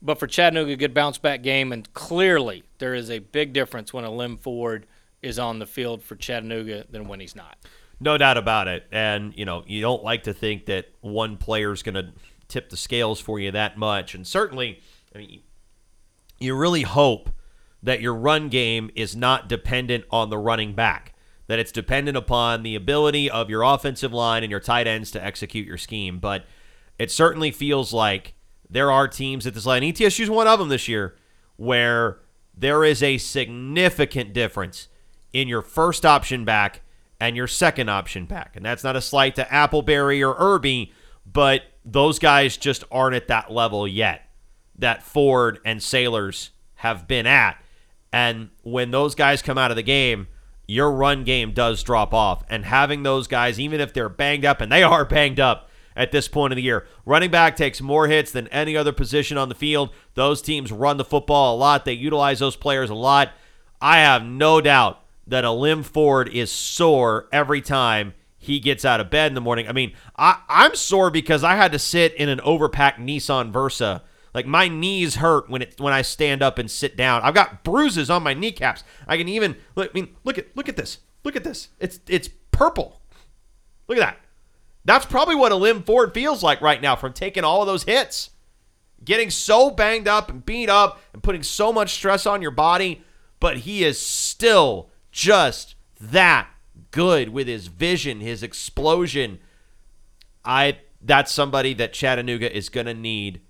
[0.00, 1.70] But for Chattanooga, a good bounce back game.
[1.70, 4.86] And clearly, there is a big difference when Ailym Ford
[5.20, 7.58] is on the field for Chattanooga than when he's not.
[8.00, 8.86] No doubt about it.
[8.90, 12.14] And, you know, you don't like to think that one player is going to
[12.48, 14.14] tip the scales for you that much.
[14.14, 14.80] And certainly,
[15.14, 15.42] I mean,
[16.38, 17.28] you really hope
[17.84, 21.14] that your run game is not dependent on the running back,
[21.46, 25.24] that it's dependent upon the ability of your offensive line and your tight ends to
[25.24, 26.18] execute your scheme.
[26.18, 26.46] But
[26.98, 28.34] it certainly feels like
[28.68, 29.82] there are teams at this line.
[29.82, 31.14] ETSU is one of them this year
[31.56, 32.20] where
[32.56, 34.88] there is a significant difference
[35.32, 36.80] in your first option back
[37.20, 38.56] and your second option back.
[38.56, 40.92] And that's not a slight to Appleberry or Irby,
[41.30, 44.22] but those guys just aren't at that level yet
[44.78, 47.60] that Ford and Saylors have been at.
[48.14, 50.28] And when those guys come out of the game,
[50.68, 52.44] your run game does drop off.
[52.48, 56.12] And having those guys, even if they're banged up, and they are banged up at
[56.12, 59.48] this point of the year, running back takes more hits than any other position on
[59.48, 59.90] the field.
[60.14, 63.32] Those teams run the football a lot, they utilize those players a lot.
[63.80, 69.10] I have no doubt that Ailym Ford is sore every time he gets out of
[69.10, 69.66] bed in the morning.
[69.66, 74.04] I mean, I, I'm sore because I had to sit in an overpacked Nissan Versa
[74.34, 77.22] like my knees hurt when it when I stand up and sit down.
[77.22, 78.82] I've got bruises on my kneecaps.
[79.06, 79.90] I can even look.
[79.90, 80.98] I mean, look at look at this.
[81.22, 81.68] Look at this.
[81.78, 83.00] It's it's purple.
[83.86, 84.20] Look at that.
[84.84, 88.30] That's probably what Ailym Ford feels like right now from taking all of those hits.
[89.02, 93.02] Getting so banged up and beat up and putting so much stress on your body,
[93.38, 96.48] but he is still just that
[96.90, 99.38] good with his vision, his explosion.
[100.44, 103.40] I that's somebody that Chattanooga is going to need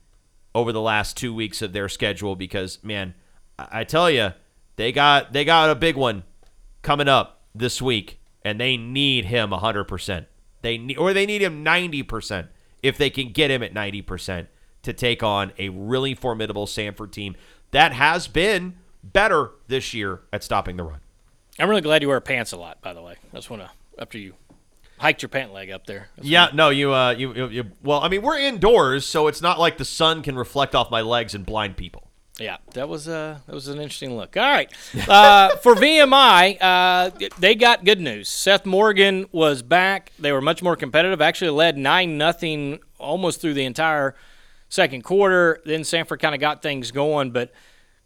[0.54, 3.14] over the last two weeks of their schedule because man,
[3.58, 4.32] I tell you,
[4.76, 6.24] they got they got a big one
[6.82, 10.26] coming up this week, and they need him hundred percent.
[10.62, 12.48] They need or they need him ninety percent
[12.82, 14.48] if they can get him at ninety percent
[14.82, 17.36] to take on a really formidable Samford team
[17.70, 21.00] that has been better this year at stopping the run.
[21.58, 23.16] I'm really glad you wear pants a lot, by the way.
[23.32, 24.34] I just want to after you
[24.98, 26.08] hiked your pant leg up there.
[26.16, 29.42] That's yeah, no, you, uh, you, you, you, well, I mean, we're indoors, so it's
[29.42, 32.10] not like the sun can reflect off my legs and blind people.
[32.40, 34.36] Yeah, that was uh, that was an interesting look.
[34.36, 34.72] All right,
[35.08, 38.28] uh, for VMI, uh, they got good news.
[38.28, 40.10] Seth Morgan was back.
[40.18, 41.20] They were much more competitive.
[41.20, 44.16] Actually, led nine nothing almost through the entire
[44.68, 45.62] second quarter.
[45.64, 47.52] Then Samford kind of got things going, but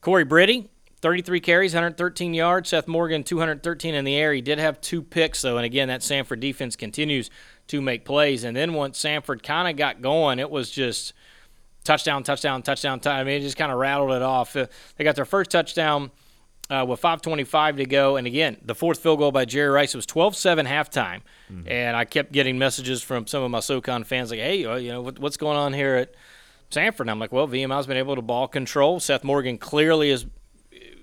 [0.03, 0.68] Korey Bridy
[1.01, 2.71] 33 carries, 113 yards.
[2.71, 4.33] Seth Morgan, 213 in the air.
[4.33, 5.57] He did have two picks, though.
[5.57, 7.31] And again, that Samford defense continues
[7.69, 8.45] to make plays.
[8.45, 11.13] And then once Samford kind of got going, it was just
[11.85, 13.01] touchdown, touchdown, touchdown.
[13.05, 14.57] I mean, it just kind of rattled it off.
[14.57, 16.11] Uh, they got their first touchdown
[16.69, 18.17] uh, with 5.25 to go.
[18.17, 21.21] And again, the fourth field goal by Jerry Rice was 12 7 halftime.
[21.51, 21.69] Mm-hmm.
[21.69, 24.91] And I kept getting messages from some of my SoCon fans like, hey, uh, you
[24.91, 26.15] know, what, what's going on here at
[26.71, 27.09] Samford.
[27.11, 29.01] I'm like, well, VMI's been able to ball control.
[29.01, 30.27] Seth Morgan clearly is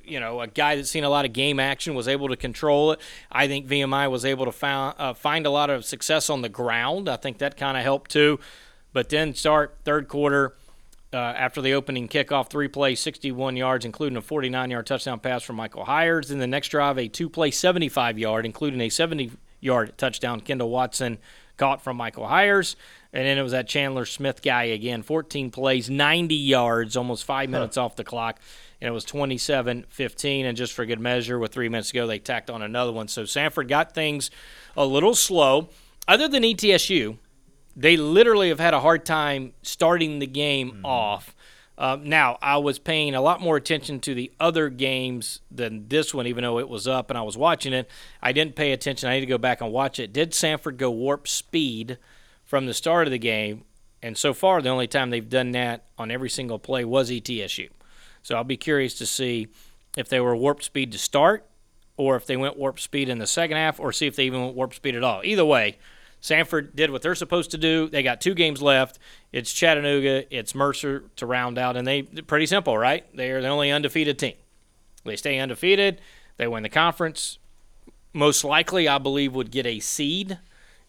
[0.07, 2.91] you know, a guy that's seen a lot of game action was able to control
[2.91, 2.99] it.
[3.31, 6.49] I think VMI was able to found, uh, find a lot of success on the
[6.49, 7.09] ground.
[7.09, 8.39] I think that kind of helped too.
[8.93, 10.53] But then start third quarter
[11.13, 15.43] uh, after the opening kickoff, three plays, 61 yards, including a 49 yard touchdown pass
[15.43, 16.31] from Michael Hiers.
[16.31, 20.41] In the next drive, a two play, 75 yard, including a 70 yard touchdown.
[20.41, 21.17] Kendall Watson
[21.57, 22.75] caught from Michael Hiers.
[23.13, 27.49] And then it was that Chandler Smith guy again, 14 plays, 90 yards, almost five
[27.49, 28.39] minutes off the clock.
[28.85, 30.45] And it was 27 15.
[30.45, 33.07] And just for good measure, with three minutes to go, they tacked on another one.
[33.07, 34.29] So Samford got things
[34.77, 35.69] a little slow.
[36.07, 37.17] Other than ETSU,
[37.75, 41.35] they literally have had a hard time starting the game off.
[41.79, 46.13] Um, now, I was paying a lot more attention to the other games than this
[46.13, 47.89] one, even though it was up and I was watching it.
[48.21, 49.09] I didn't pay attention.
[49.09, 50.13] I need to go back and watch it.
[50.13, 51.97] Did Samford go warp speed
[52.43, 53.63] from the start of the game?
[54.03, 57.69] And so far, the only time they've done that on every single play was ETSU.
[58.25, 59.49] So I'll be curious to see
[59.95, 61.45] if they were warp speed to start
[61.95, 64.41] or if they went warp speed in the second half or see if they even
[64.41, 65.21] went warp speed at all.
[65.23, 65.77] Either way,
[66.23, 67.87] Samford did what they're supposed to do.
[67.87, 68.97] They got two games left.
[69.31, 73.05] It's Chattanooga, it's Mercer to round out, and they pretty simple, right?
[73.15, 74.33] They're the only undefeated team.
[75.03, 76.01] They stay undefeated.
[76.37, 77.37] They win the conference.
[78.11, 80.39] Most likely, I believe, would get a seed,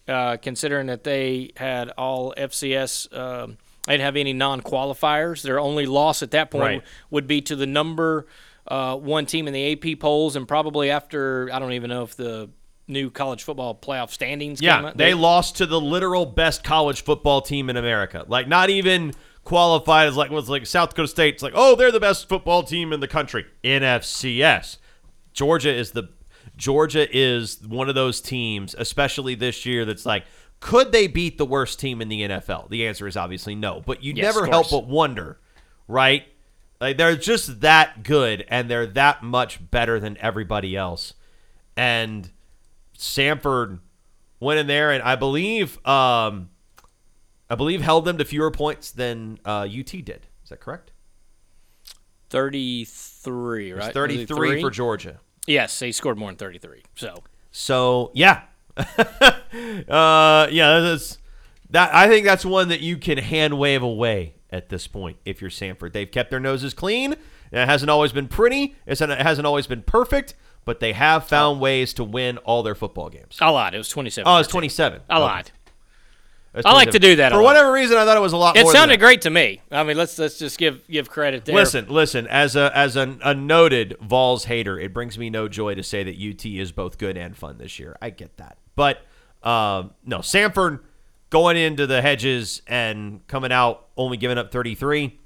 [0.07, 3.15] uh, considering that they had all FCS.
[3.15, 5.41] Um, they didn't have any non-qualifiers.
[5.41, 6.83] Their only loss at that point Right.
[7.09, 8.27] would be to the number
[8.67, 12.15] uh, one team in the AP polls, and probably after I don't even know if
[12.17, 12.49] the
[12.89, 14.59] new college football playoff standings.
[14.59, 14.97] came Yeah, out.
[14.97, 18.25] they lost to the literal best college football team in America.
[18.27, 19.13] Like not even
[19.45, 21.35] qualified as like was like South Dakota State.
[21.35, 23.45] It's like, oh, they're the best football team in the country.
[23.63, 24.77] NFCS.
[25.33, 26.09] Georgia is the
[26.55, 30.25] Georgia is one of those teams, especially this year, that's like,
[30.59, 32.69] could they beat the worst team in the NFL?
[32.69, 33.81] The answer is obviously no.
[33.85, 35.39] But you Yes, never help but wonder,
[35.87, 36.25] right?
[36.81, 41.13] Like they're just that good and they're that much better than everybody else.
[41.75, 42.29] And
[42.97, 43.79] Samford
[44.39, 46.49] went in there and I believe um
[47.49, 50.27] I believe held them to fewer points than uh, UT did.
[50.43, 50.91] Is that correct?
[52.29, 53.77] 33, right?
[53.77, 53.93] It's Was it
[54.27, 55.19] 33 for Georgia.
[55.45, 56.83] Yes, they scored more than 33.
[56.95, 58.41] So So yeah,
[59.89, 61.17] uh, yeah, that's
[61.71, 61.93] that.
[61.93, 65.49] I think that's one that you can hand wave away at this point if you're
[65.49, 65.93] Samford.
[65.93, 67.13] They've kept their noses clean.
[67.51, 68.75] It hasn't always been pretty.
[68.85, 70.35] It's, it hasn't always been perfect,
[70.65, 73.37] but they have found ways to win all their football games.
[73.41, 73.73] A lot.
[73.73, 74.29] It was 27.
[74.29, 75.01] Oh, it's 27.
[75.09, 76.69] I Okay.
[76.69, 77.49] I like to do that a For lot.
[77.49, 79.61] whatever reason, I thought it was a lot It sounded great to me.
[79.69, 81.53] I mean, let's let's just give give credit there.
[81.53, 82.25] Listen, listen.
[82.27, 86.03] As a as a, a noted Vols hater, it brings me no joy to say
[86.03, 87.95] that UT is both good and fun this year.
[88.01, 89.01] I get that, but
[89.43, 90.79] um, no, Samford
[91.29, 95.19] going into the hedges and coming out only giving up 33.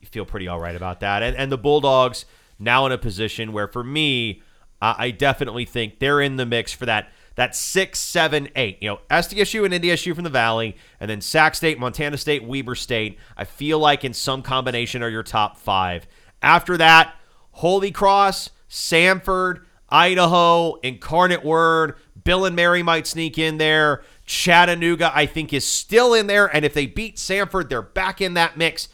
[0.00, 2.24] You feel pretty all right about that, and and the Bulldogs
[2.58, 4.42] now in a position where, for me,
[4.80, 7.10] I I definitely think they're in the mix for that.
[7.36, 8.78] That six, seven, eight.
[8.82, 12.74] You know, SDSU and NDSU from the Valley, and then Sac State, Montana State, Weber
[12.74, 13.18] State.
[13.36, 16.06] I feel like in some combination are your top five.
[16.42, 17.14] After that,
[17.52, 24.02] Holy Cross, Samford, Idaho, Incarnate Word, Bill and Mary might sneak in there.
[24.26, 26.46] Chattanooga, I think, is still in there.
[26.46, 28.88] And if they beat Samford, they're back in that mix.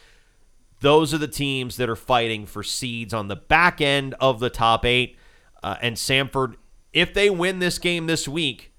[0.79, 4.49] Those are the teams that are fighting for seeds on the back end of the
[4.49, 5.17] top eight.
[5.63, 6.55] Uh, and Samford,
[6.93, 8.71] if they win this game this week,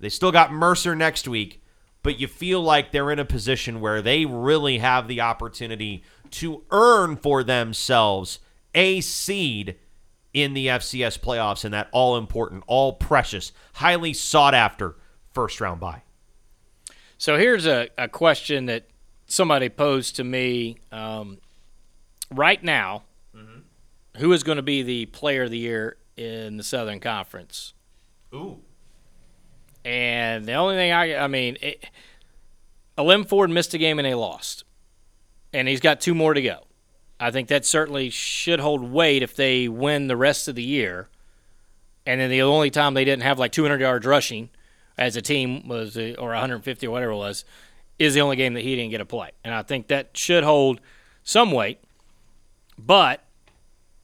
[0.00, 1.62] they still got Mercer next week,
[2.02, 6.62] but you feel like they're in a position where they really have the opportunity to
[6.70, 8.40] earn for themselves
[8.74, 9.76] a seed
[10.34, 14.96] in the FCS playoffs and that all important, all precious, highly sought after
[15.32, 16.02] first round bye.
[17.16, 18.86] So here's a, a question that
[19.26, 21.38] somebody posed to me um,
[22.30, 23.04] right now.
[24.18, 27.72] Who is going to be the player of the year in the Southern Conference?
[28.34, 28.58] Ooh.
[29.84, 31.84] And the only thing I, I mean, it,
[32.96, 34.64] Ailym Ford missed a game and they lost,
[35.52, 36.64] and he's got two more to go.
[37.20, 41.08] I think that certainly should hold weight if they win the rest of the year.
[42.06, 44.50] And then the only time they didn't have like 200 yards rushing
[44.96, 47.44] as a team was, or 150 or whatever it was,
[47.98, 49.30] is the only game that he didn't get a play.
[49.44, 50.80] And I think that should hold
[51.24, 51.80] some weight.
[52.78, 53.24] But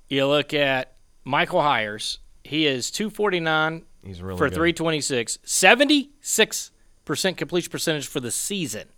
[0.08, 0.94] you look at
[1.24, 4.54] Michael Hiers, he is 249 He's really for good.
[4.54, 8.88] 326, 76% completion percentage for the season.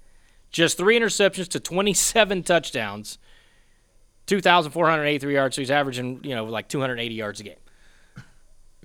[0.50, 3.18] Just three interceptions to 27 touchdowns,
[4.26, 5.56] 2,483 yards.
[5.56, 7.56] So he's averaging, you know, like 280 yards a game.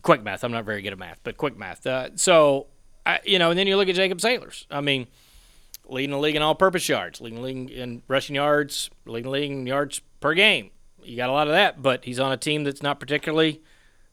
[0.02, 0.44] Quick math.
[0.44, 1.86] I'm not very good at math, but quick math.
[1.86, 2.68] Uh, so,
[3.06, 4.66] I, you know, and then you look at Jacob Saylors.
[4.72, 5.08] I mean,
[5.88, 9.52] leading the league in all-purpose yards, leading the league in rushing yards, leading the league
[9.52, 10.72] in yards per game.
[11.04, 13.62] You got a lot of that, but he's on a team that's not particularly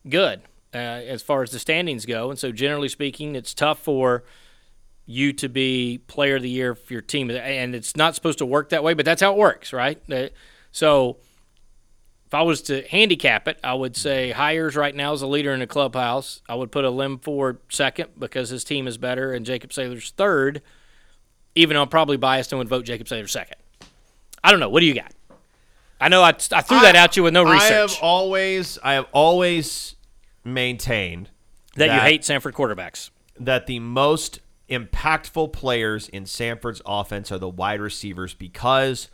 [0.08, 0.42] good
[0.74, 2.30] uh, as far as the standings go.
[2.30, 4.24] And so, generally speaking, it's tough for
[5.06, 7.30] you to be player of the year for your team.
[7.30, 10.00] And it's not supposed to work that way, but that's how it works, right?
[10.70, 11.16] So,
[12.26, 15.52] if I was to handicap it, I would say Hiers right now is a leader
[15.52, 16.42] in the clubhouse.
[16.48, 20.60] I would put Ailym Ford second because his team is better, and Jacob Saylors third.
[21.54, 23.56] Even though I'm probably biased and would vote Jacob Saylor second.
[24.44, 24.68] I don't know.
[24.68, 25.12] What do you got?
[26.00, 27.72] I know I, I threw that at you with no research.
[27.72, 29.96] I have always, I have always
[30.44, 31.30] maintained
[31.74, 33.10] that, you hate Samford quarterbacks.
[33.40, 34.38] that the most
[34.68, 39.08] impactful players in Samford's offense are the wide receivers because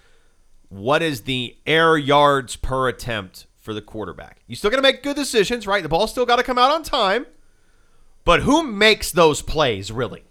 [0.75, 4.41] what is the air yards per attempt for the quarterback?
[4.47, 5.83] You still got to make good decisions, right?
[5.83, 7.27] The ball's still got to come out on time.
[8.25, 10.25] But who makes those plays really?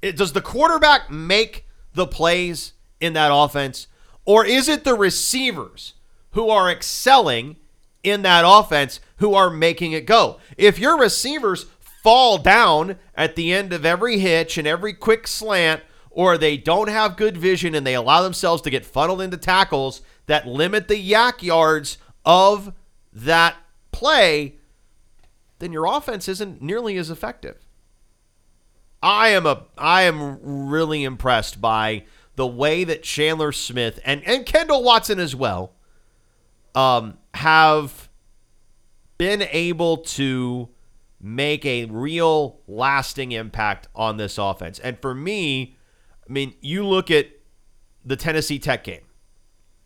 [0.00, 3.88] It, does the quarterback make the plays in that offense
[4.28, 5.94] or is it the receivers
[6.32, 7.56] who are excelling
[8.02, 10.38] in that offense who are making it go?
[10.58, 11.64] If your receivers
[12.02, 16.88] fall down at the end of every hitch and every quick slant, or they don't
[16.88, 21.10] have good vision and they allow themselves to get funneled into tackles that limit the
[21.12, 22.72] YAC yards of
[23.12, 23.56] that
[23.92, 24.56] play,
[25.58, 27.56] then your offense isn't nearly as effective.
[29.02, 30.38] I am a I am
[30.68, 32.04] really impressed by
[32.36, 35.72] the way that Chandler Smith and, and Kendall Watson as well
[36.74, 38.08] um, have
[39.18, 40.68] been able to
[41.20, 44.78] make a real lasting impact on this offense.
[44.78, 45.76] And for me,
[46.28, 47.28] I mean, you look at
[48.04, 49.02] the Tennessee Tech game,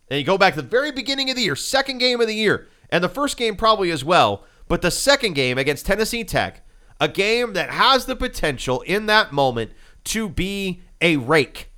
[0.09, 2.35] and you go back to the very beginning of the year, second game of the
[2.35, 6.65] year, and the first game probably as well, but the second game against Tennessee Tech,
[6.99, 9.71] a game that has the potential in that moment
[10.05, 11.69] to be a rake.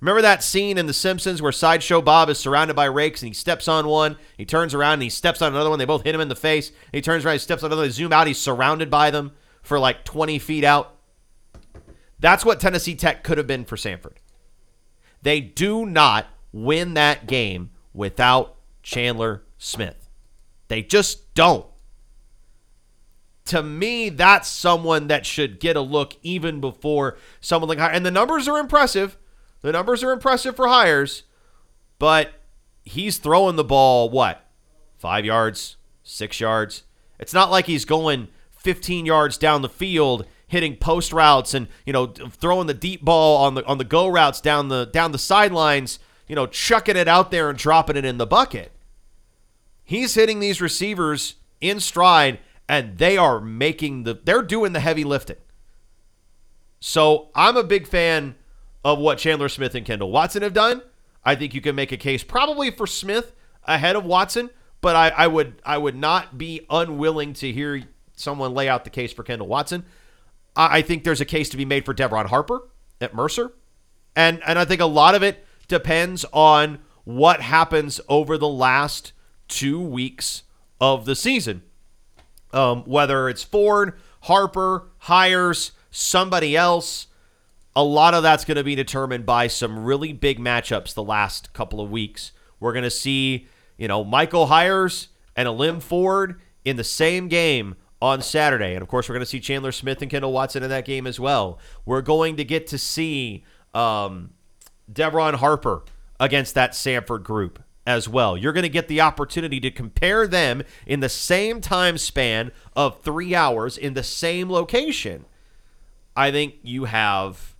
[0.00, 3.34] Remember that scene in The Simpsons where Sideshow Bob is surrounded by rakes and he
[3.34, 5.78] steps on one, he turns around and he steps on another one.
[5.78, 6.72] They both hit him in the face.
[6.92, 7.82] He turns around, he steps on another.
[7.82, 10.93] They zoom out, he's surrounded by them for like 20 feet out.
[12.24, 14.14] That's what Tennessee Tech could have been for Samford.
[15.20, 20.08] They do not win that game without Chandler Smith.
[20.68, 21.66] They just don't.
[23.44, 28.10] To me, that's someone that should get a look even before someone like and the
[28.10, 29.18] numbers are impressive.
[29.60, 31.24] The numbers are impressive for Hiers,
[31.98, 32.32] but
[32.84, 34.46] he's throwing the ball what?
[34.96, 36.84] 5 yards, 6 yards.
[37.18, 41.92] It's not like he's going 15 yards down the field hitting post routes and, you
[41.92, 45.18] know, throwing the deep ball on the on the go routes down the down the
[45.18, 48.72] sidelines, you know, chucking it out there and dropping it in the bucket.
[49.84, 52.38] He's hitting these receivers in stride
[52.68, 55.36] and they are making the they're doing the heavy lifting.
[56.80, 58.34] So, I'm a big fan
[58.84, 60.82] of what Chandler Smith and Kendall Watson have done.
[61.24, 63.32] I think you can make a case probably for Smith
[63.64, 64.50] ahead of Watson,
[64.82, 67.84] but I, I would I would not be unwilling to hear
[68.14, 69.84] someone lay out the case for Kendall Watson.
[70.56, 72.68] I, think there's a case to be made for Devron Harper
[73.00, 73.52] at Mercer.
[74.16, 79.12] And and I think a lot of it depends on what happens over the last
[79.48, 80.44] two weeks
[80.80, 81.62] of the season.
[82.52, 87.06] Um, whether it's Ford, Harper, Hiers somebody else,
[87.76, 91.52] a lot of that's going to be determined by some really big matchups the last
[91.52, 92.32] couple of weeks.
[92.58, 93.46] We're going to see,
[93.76, 98.74] you know, Michael Hiers and Ailym Ford in the same game on Saturday.
[98.74, 101.06] And of course, we're going to see Chandler Smith and Kendall Watson in that game
[101.06, 101.58] as well.
[101.84, 104.30] We're going to get to see um,
[104.92, 105.84] Devron Harper
[106.20, 108.36] against that Samford group as well.
[108.36, 113.00] You're going to get the opportunity to compare them in the same time span of
[113.02, 115.26] three hours in the same location.
[116.16, 117.54] I think you have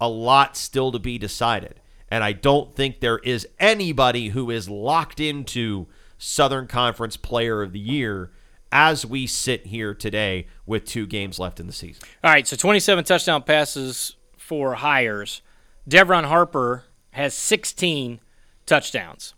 [0.00, 1.80] a lot still to be decided.
[2.10, 5.86] And I don't think there is anybody who is locked into
[6.18, 8.32] Southern Conference Player of the Year
[8.72, 12.02] as we sit here today with two games left in the season.
[12.22, 15.42] All right, so 27 touchdown passes for Hiers.
[15.88, 18.20] Devron Harper has 16
[18.66, 19.34] touchdowns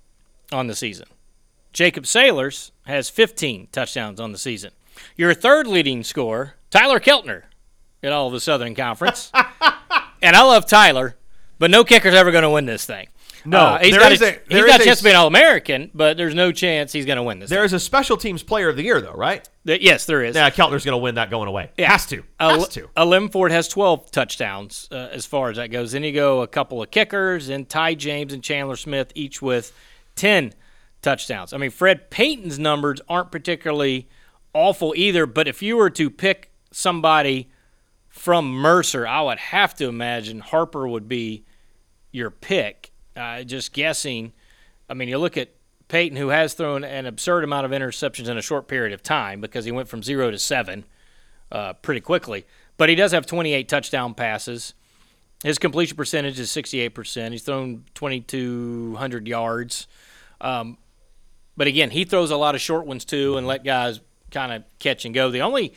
[0.51, 1.07] on the season.
[1.73, 4.73] Jacob Saylors has 15 touchdowns on the season.
[5.17, 7.45] Your third leading scorer, Tyler Keltner,
[8.03, 9.31] in all of the Southern Conference.
[10.23, 11.17] and I love Tyler,
[11.59, 13.09] but no kicker's ever going to win this thing.
[13.45, 15.91] No, Uh, he's got a, a- he's got a chance to be an All American,
[15.95, 17.51] but there's no chance he's going to win this.
[17.51, 19.49] There is a special teams player of the year, though, right?
[19.65, 19.79] thing.
[19.83, 20.37] yes, there is.
[20.37, 21.71] Yeah, Keltner's going to win that going away.
[21.77, 21.91] Yeah.
[21.91, 22.23] Has to.
[22.41, 22.89] A, Has to.
[22.97, 25.93] Ailym Ford has 12 touchdowns uh, as far as that goes.
[25.93, 29.73] Then you go a couple of kickers, and Ty James and Chandler Smith each with
[30.17, 30.53] 10
[31.03, 31.53] touchdowns.
[31.53, 34.09] I mean, Fred Payton's numbers aren't particularly
[34.55, 37.51] awful either, but if you were to pick somebody
[38.09, 41.45] from Mercer, I would have to imagine Harper would be
[42.11, 42.82] your pick.
[43.17, 44.33] Uh, just guessing.
[44.89, 45.51] I mean, you look at
[45.89, 49.41] Payton, who has thrown an absurd amount of interceptions in a short period of time
[49.41, 50.85] because he went from zero to seven
[51.51, 52.47] uh, pretty quickly.
[52.77, 54.75] But he does have 28 touchdown passes.
[55.45, 57.33] His completion percentage is 68%.
[57.33, 59.87] He's thrown 2,200 yards.
[60.41, 60.79] Um,
[61.57, 64.01] but again, he throws a lot of short ones too, and let guys
[64.31, 65.31] kind of catch and go.
[65.31, 65.75] The only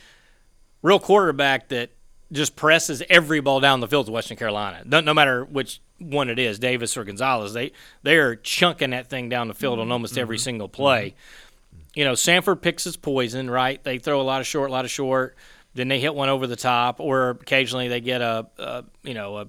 [0.81, 1.89] real quarterback that
[2.31, 4.83] just presses every ball down the field to Western Carolina.
[4.85, 7.71] No, no, matter which one it is, Davis or Gonzalez, they
[8.03, 9.93] they are chunking that thing down the field on mm-hmm.
[9.93, 10.43] almost every mm-hmm.
[10.43, 11.09] single play.
[11.09, 11.81] Mm-hmm.
[11.95, 13.81] You know, Samford picks his poison, right?
[13.83, 15.35] They throw a lot of short, a lot of short.
[15.73, 19.37] Then they hit one over the top, or occasionally they get a, a you know
[19.37, 19.47] a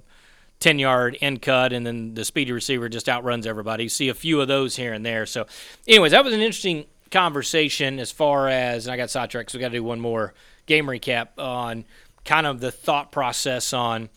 [0.61, 3.85] ten yard end cut, and then the speedy receiver just outruns everybody.
[3.85, 5.27] You see a few of those here and there.
[5.27, 5.47] So,
[5.87, 9.61] anyways, that was an interesting conversation as far as and I got sidetracked, so we
[9.61, 10.35] got to do one more
[10.67, 11.85] game recap on
[12.25, 14.09] kind of the thought process on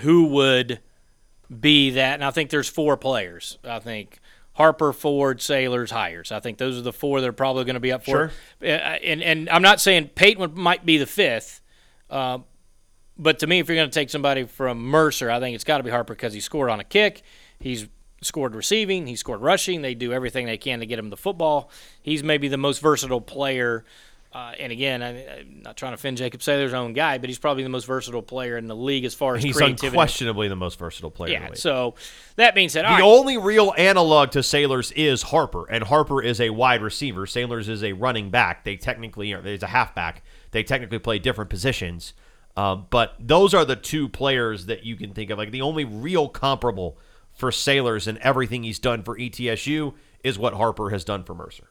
[0.00, 0.80] who would
[1.60, 2.14] be that.
[2.14, 3.58] And I think there's four players.
[3.64, 4.20] I think
[4.54, 6.30] Harper, Ford, Saylors, Hiers.
[6.32, 8.30] I think those are the four that are probably going to be up for.
[8.60, 8.68] Sure.
[8.70, 11.60] And and I'm not saying Payton might be the fifth,
[12.08, 12.38] uh,
[13.18, 15.78] but to me, if you're going to take somebody from Mercer, I think it's got
[15.78, 17.22] to be Harper because he scored on a kick.
[17.58, 17.88] He's
[18.22, 19.06] scored receiving.
[19.06, 19.82] He scored rushing.
[19.82, 21.70] They do everything they can to get him the football.
[22.02, 23.84] He's maybe the most versatile player
[24.34, 27.38] uh, and again, I, am not trying to offend Jacob Saylor's own guy, but he's
[27.38, 29.86] probably the most versatile player in the league as far as he's creativity.
[29.86, 31.32] unquestionably the most versatile player.
[31.32, 31.50] Yeah.
[31.54, 31.94] So
[32.34, 33.02] that being said, the right.
[33.02, 37.26] only real analog to Saylors is Harper, and Harper is a wide receiver.
[37.26, 38.64] Saylors is a running back.
[38.64, 39.40] They technically are.
[39.40, 40.24] There's a halfback.
[40.50, 42.12] They technically play different positions.
[42.56, 45.38] Um, but those are the two players that you can think of.
[45.38, 46.98] Like the only real comparable
[47.32, 51.68] for Saylors and everything he's done for ETSU is what Harper has done for Mercer.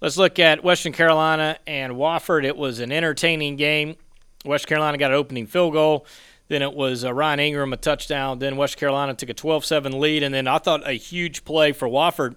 [0.00, 2.44] Let's look at Western Carolina and Wofford.
[2.44, 3.96] It was an entertaining game.
[4.44, 6.06] West Carolina got an opening field goal.
[6.48, 8.38] Then it was uh, Ryan Ingram a touchdown.
[8.38, 11.88] Then West Carolina took a 12-7 lead, and then I thought a huge play for
[11.88, 12.36] Wofford.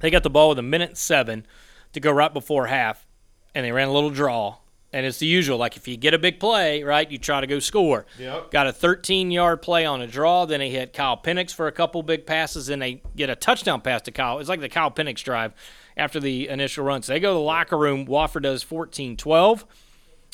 [0.00, 1.46] They got the ball with a minute seven
[1.92, 3.06] to go right before half,
[3.54, 4.56] and they ran a little draw.
[4.92, 7.46] And it's the usual, like if you get a big play, right, you try to
[7.46, 8.04] go score.
[8.18, 8.50] Yep.
[8.50, 10.44] Got a 13-yard play on a draw.
[10.44, 13.80] Then they hit Kyle Penix for a couple big passes, and they get a touchdown
[13.80, 14.38] pass to Kyle.
[14.40, 15.54] It's like the Kyle Penix drive
[15.96, 17.02] after the initial run.
[17.02, 18.06] So they go to the locker room.
[18.06, 19.64] Wofford does 14 12.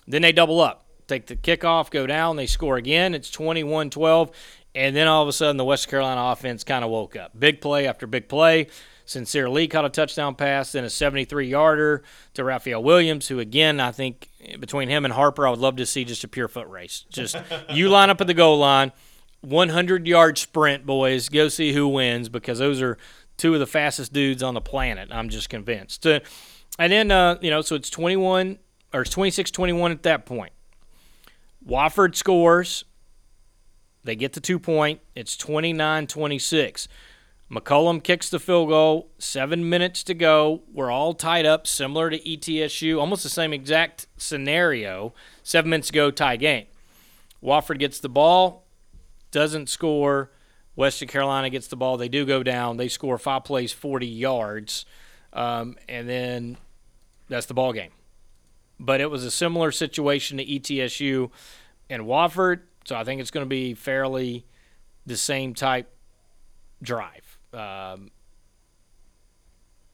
[0.06, 0.84] Then they double up.
[1.06, 3.14] Take the kickoff, go down, they score again.
[3.14, 4.30] It's 21 12.
[4.74, 7.38] And then all of a sudden, the West Carolina offense kind of woke up.
[7.38, 8.68] Big play after big play.
[9.06, 12.02] Sincere Lee caught a touchdown pass, then a 73 yarder
[12.34, 14.28] to Raphael Williams, who, again, I think
[14.60, 17.06] between him and Harper, I would love to see just a pure foot race.
[17.08, 17.34] Just
[17.70, 18.92] you line up at the goal line,
[19.40, 21.30] 100 yard sprint, boys.
[21.30, 22.98] Go see who wins because those are
[23.38, 25.08] two of the fastest dudes on the planet.
[25.10, 26.06] I'm just convinced.
[26.06, 26.20] Uh,
[26.78, 28.58] and then, uh, you know, so it's 21
[28.92, 30.52] or it's 26 21 at that point.
[31.66, 32.84] Wofford scores.
[34.04, 35.00] They get the two point.
[35.14, 36.88] It's 29 26.
[37.50, 39.10] McCollum kicks the field goal.
[39.18, 40.62] Seven minutes to go.
[40.72, 45.14] We're all tied up, similar to ETSU, almost the same exact scenario.
[45.42, 46.66] Seven minutes to go, tie game.
[47.42, 48.66] Wofford gets the ball,
[49.30, 50.30] doesn't score.
[50.78, 51.96] Western Carolina gets the ball.
[51.96, 52.76] They do go down.
[52.76, 54.86] They score five plays, 40 yards,
[55.32, 56.56] um, and then
[57.28, 57.90] that's the ball game.
[58.78, 61.30] But it was a similar situation to ETSU
[61.90, 64.46] and Wofford, so I think it's going to be fairly
[65.04, 65.90] the same type
[66.80, 67.38] drive.
[67.52, 68.12] Um,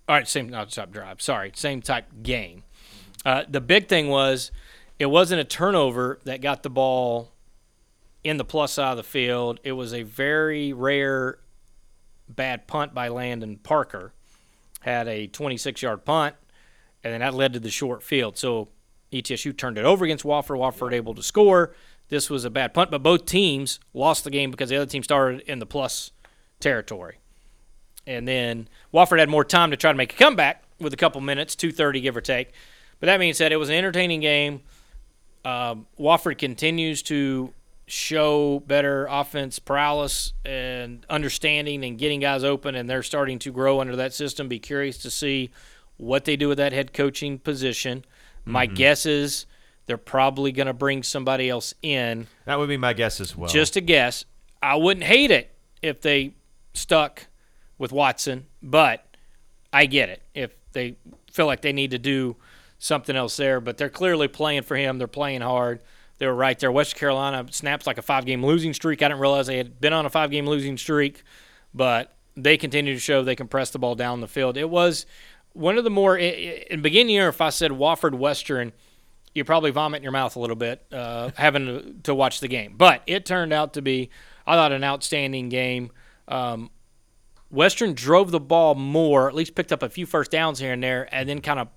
[0.07, 1.23] all right, same not type drive.
[1.23, 2.63] Sorry, same type game.
[3.25, 4.53] Uh, the big thing was
[4.99, 7.33] it wasn't a turnover that got the ball
[8.25, 9.61] in the plus side of the field.
[9.63, 11.39] It was a very rare
[12.29, 14.13] bad punt by Landon Parker.
[14.81, 16.35] Had a 26 yard punt,
[17.05, 18.37] and then that led to the short field.
[18.37, 18.69] So
[19.13, 20.59] ETSU turned it over against Wofford.
[20.59, 21.75] Wofford able to score.
[22.09, 25.03] This was a bad punt, but both teams lost the game because the other team
[25.03, 26.11] started in the plus
[26.61, 27.19] territory.
[28.07, 31.21] And then Wofford had more time to try to make a comeback with a couple
[31.21, 32.53] minutes, 2:30 give or take.
[33.01, 34.61] But that being said, it was an entertaining game.
[35.45, 37.53] Um, Wofford continues to
[37.87, 43.81] show better offense prowess and understanding and getting guys open, and they're starting to grow
[43.81, 44.49] under that system.
[44.49, 45.51] Be curious to see
[45.97, 48.05] what they do with that head coaching position.
[48.45, 48.75] My mm-hmm.
[48.75, 49.47] guess is
[49.87, 52.27] they're probably going to bring somebody else in.
[52.47, 53.51] That would be my guess as well.
[53.51, 54.25] Just a guess.
[54.63, 56.35] I wouldn't hate it if they
[56.73, 57.27] stuck
[57.77, 59.05] with Watson, but
[59.73, 60.97] I get it if they
[61.31, 62.37] feel like they need to do
[62.79, 63.61] something else there.
[63.61, 64.97] But they're clearly playing for him.
[64.97, 65.81] They're playing hard
[66.19, 66.71] they were right there.
[66.71, 69.03] West Carolina snaps like a five game losing streak.
[69.03, 71.23] I didn't realize they had been on a five game losing streak,
[71.73, 74.57] but they continue to show they can press the ball down the field.
[74.57, 75.07] It was
[75.53, 78.73] one of the more, in beginning year, if I said Wofford Western,
[79.35, 82.75] you probably vomit in your mouth a little bit uh, having to, watch the game.
[82.77, 84.11] But it turned out to be,
[84.47, 85.91] I thought, an outstanding game.
[86.29, 86.71] Um,
[87.51, 90.83] Western drove the ball more, at least picked up a few first downs here and
[90.83, 91.69] there, and then kind of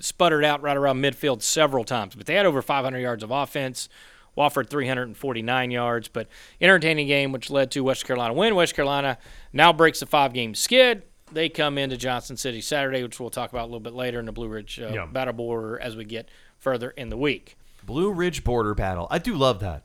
[0.00, 3.88] sputtered out right around midfield several times, but they had over 500 yards of offense.
[4.36, 6.26] Wofford 349 yards, but
[6.58, 8.54] entertaining game which led to West Carolina win.
[8.54, 9.18] West Carolina
[9.52, 11.02] now breaks the five game skid.
[11.30, 14.24] they come into Johnson City Saturday, which we'll talk about a little bit later in
[14.24, 15.04] the Blue Ridge uh, Yeah.
[15.04, 17.56] Battle Border as we get further in the week.
[17.84, 19.06] Blue Ridge Border Battle.
[19.10, 19.82] I do love that.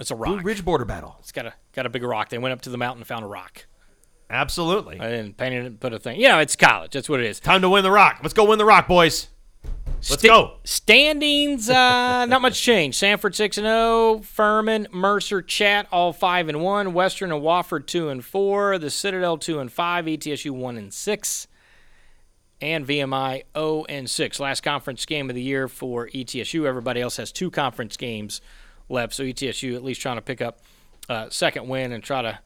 [0.00, 0.28] It's a rock.
[0.28, 0.40] Blue.
[0.42, 1.16] Ridge Border Battle.
[1.20, 2.30] It's got a got a big rock.
[2.30, 3.66] They went up to the mountain and found a rock.
[4.28, 4.98] Absolutely.
[5.00, 6.20] I didn't paint it and put a thing.
[6.20, 6.92] You know, it's college.
[6.92, 7.38] That's what it is.
[7.38, 8.20] Time to win the rock.
[8.22, 9.28] Let's go win the rock, boys.
[10.10, 10.56] Let's Sta- go.
[10.64, 12.98] Standings, uh, not much change.
[12.98, 14.20] Samford six and zero.
[14.22, 16.92] Furman, Mercer, Chat all five and one.
[16.92, 18.78] Western and Wofford two and four.
[18.78, 20.04] The Citadel two and five.
[20.06, 21.46] ETSU one and six.
[22.58, 24.40] And VMI 0 and 6.
[24.40, 26.64] Last conference game of the year for ETSU.
[26.64, 28.40] Everybody else has two conference games
[28.88, 29.12] left.
[29.12, 30.60] So ETSU at least trying to pick up
[31.10, 32.38] uh, second win and try to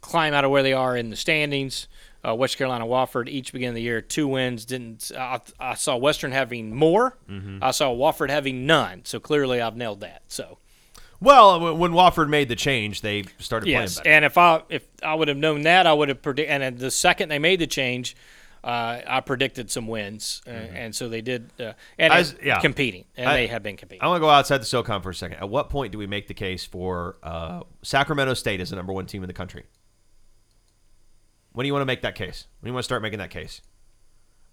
[0.00, 1.88] climb out of where they are in the standings.
[2.26, 4.66] Uh, West Carolina, Wofford each beginning of the year two wins.
[4.66, 7.16] Didn't I, I saw Western having more.
[7.62, 9.02] I saw Wofford having none.
[9.04, 10.22] So clearly I've nailed that.
[10.28, 10.58] So
[11.20, 14.14] Well, when Wofford made the change, they started yes, playing better.
[14.16, 16.60] and if I if I would have known that, I would have predicted.
[16.62, 18.14] And the second they made the change,
[18.62, 21.48] uh, I predicted some wins, uh, and so they did.
[21.58, 22.60] Uh, and As- it- yeah.
[22.60, 24.02] competing, and I- they have been competing.
[24.02, 25.38] I want to go outside the SoCon for a second.
[25.38, 28.92] At what point do we make the case for uh, Sacramento State as the number
[28.92, 29.64] one team in the country?
[31.52, 32.46] When do you want to make that case?
[32.60, 33.60] When do you want to start making that case?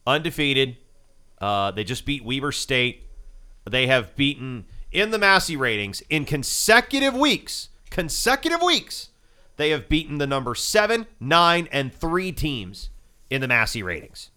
[0.05, 0.77] Undefeated.
[1.39, 3.03] Uh, they just beat Weber State.
[3.69, 7.69] They have beaten in the Massey ratings in consecutive weeks.
[7.89, 9.09] Consecutive weeks.
[9.57, 12.89] They have beaten the number seven, nine, and three teams
[13.29, 14.29] in the Massey ratings.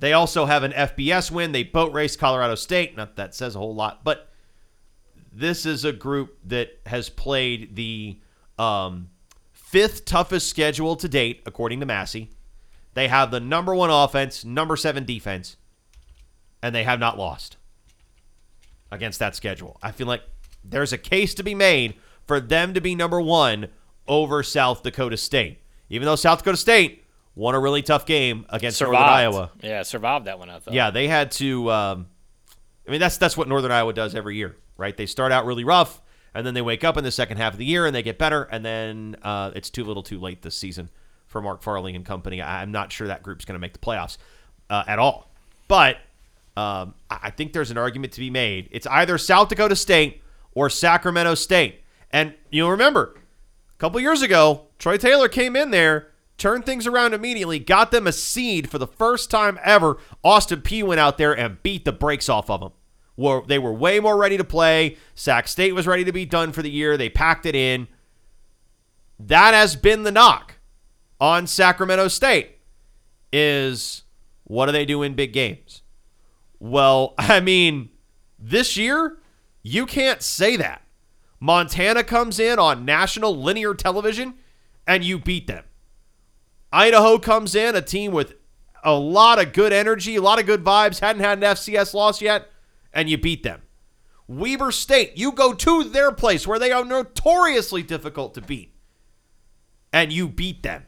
[0.00, 1.52] They also have an FBS win.
[1.52, 2.96] They boat race Colorado State.
[2.96, 4.30] Not that says a whole lot, but
[5.32, 8.18] this is a group that has played the
[8.58, 9.10] um,
[9.70, 12.30] fifth toughest schedule to date, according to Massey.
[12.94, 15.56] They have the number one offense, number seven defense,
[16.60, 17.56] and they have not lost
[18.90, 19.78] against that schedule.
[19.80, 20.22] I feel like
[20.64, 21.94] there's a case to be made
[22.26, 23.68] for them to be number one
[24.08, 25.60] over South Dakota State.
[25.88, 27.04] Even though South Dakota State
[27.36, 29.00] won a really tough game against Northern.
[29.00, 29.50] Iowa.
[29.62, 30.50] Yeah, survived that one.
[30.50, 30.74] I thought.
[30.74, 31.70] Yeah, they had to.
[31.70, 32.06] Um,
[32.86, 34.96] I mean, that's that's what Northern Iowa does every year, right?
[34.96, 36.00] They start out really rough,
[36.34, 38.18] and then they wake up in the second half of the year and they get
[38.18, 40.88] better, and then uh, it's too little, too late this season
[41.26, 42.40] for Mark Farley and company.
[42.42, 44.16] I- I'm not sure that group's going to make the playoffs
[44.68, 45.30] uh, at all,
[45.68, 45.98] but
[46.56, 48.68] um, I think there's an argument to be made.
[48.72, 50.22] It's either South Dakota State
[50.54, 53.14] or Sacramento State, and you'll remember
[53.72, 56.08] a couple years ago, Troy Taylor came in there,
[56.38, 59.98] turned things around immediately, got them a seed for the first time ever.
[60.24, 62.72] Austin Peay went out there and beat the brakes off of them.
[63.20, 64.96] Were they were way more ready to play.
[65.14, 66.96] Sac State was ready to be done for the year.
[66.96, 67.86] They packed it in.
[69.18, 70.54] That has been the knock
[71.20, 72.56] on Sacramento State
[73.30, 74.04] is
[74.44, 75.82] what do they do in big games?
[76.60, 77.90] Well, I mean,
[78.38, 79.18] this year
[79.62, 80.80] you can't say that.
[81.38, 84.32] Montana comes in on national linear television
[84.86, 85.64] and you beat them.
[86.72, 88.32] Idaho comes in, a team with
[88.82, 92.22] a lot of good energy, a lot of good vibes, hadn't had an FCS loss
[92.22, 92.48] yet,
[92.92, 93.62] and you beat them.
[94.26, 98.72] Weber State, you go to their place where they are notoriously difficult to beat,
[99.92, 100.86] and you beat them.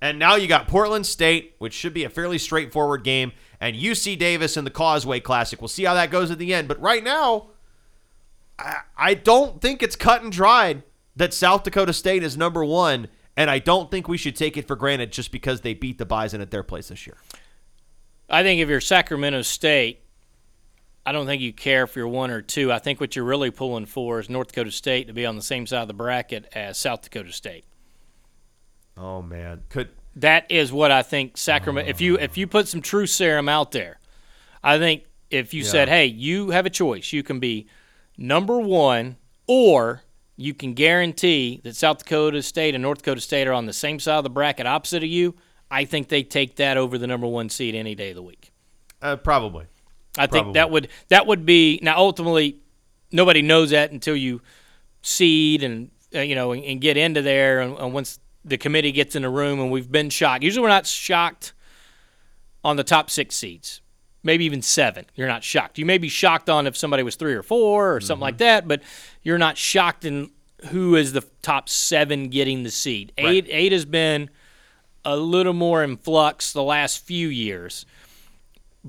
[0.00, 4.16] And now you got Portland State, which should be a fairly straightforward game, and UC
[4.18, 5.60] Davis in the Causeway Classic.
[5.60, 6.68] We'll see how that goes at the end.
[6.68, 7.48] But right now,
[8.56, 10.84] I, I don't think it's cut and dried
[11.16, 14.68] that South Dakota State is number one, and I don't think we should take it
[14.68, 17.16] for granted just because they beat the Bison at their place this year.
[18.30, 20.04] I think if you're Sacramento State,
[21.08, 22.70] I don't think you care if you're one or two.
[22.70, 25.42] I think what you're really pulling for is North Dakota State to be on the
[25.42, 27.64] same side of the bracket as South Dakota State.
[28.94, 31.88] Oh man, could That is what I think Sacramento.
[31.88, 34.00] If you if you put some truth serum out there,
[34.62, 37.10] I think if you said, "Hey, you have a choice.
[37.10, 37.68] You can be
[38.18, 40.02] number one, or
[40.36, 43.98] you can guarantee that South Dakota State and North Dakota State are on the same
[43.98, 45.36] side of the bracket, opposite of you."
[45.70, 48.52] I think they take that over the number one seed any day of the week.
[49.00, 49.64] uh, probably.
[50.18, 52.56] I think that would that would be now ultimately
[53.12, 54.42] nobody knows that until you
[55.02, 58.92] seed and uh, you know and, and get into there and, and once the committee
[58.92, 60.42] gets in the room and we've been shocked.
[60.42, 61.52] Usually we're not shocked
[62.64, 63.80] on the top six seeds,
[64.22, 65.04] maybe even seven.
[65.14, 65.78] You're not shocked.
[65.78, 68.66] You may be shocked on if somebody was three or four or something like that,
[68.66, 68.82] but
[69.22, 70.30] you're not shocked in
[70.70, 73.12] who is the top seven getting the seed.
[73.16, 74.30] Eight eight has been
[75.04, 77.86] a little more in flux the last few years.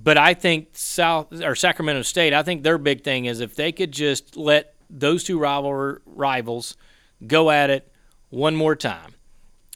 [0.01, 3.71] But I think South or Sacramento State, I think their big thing is if they
[3.71, 6.77] could just let those two rival rivals
[7.25, 7.91] go at it
[8.29, 9.15] one more time,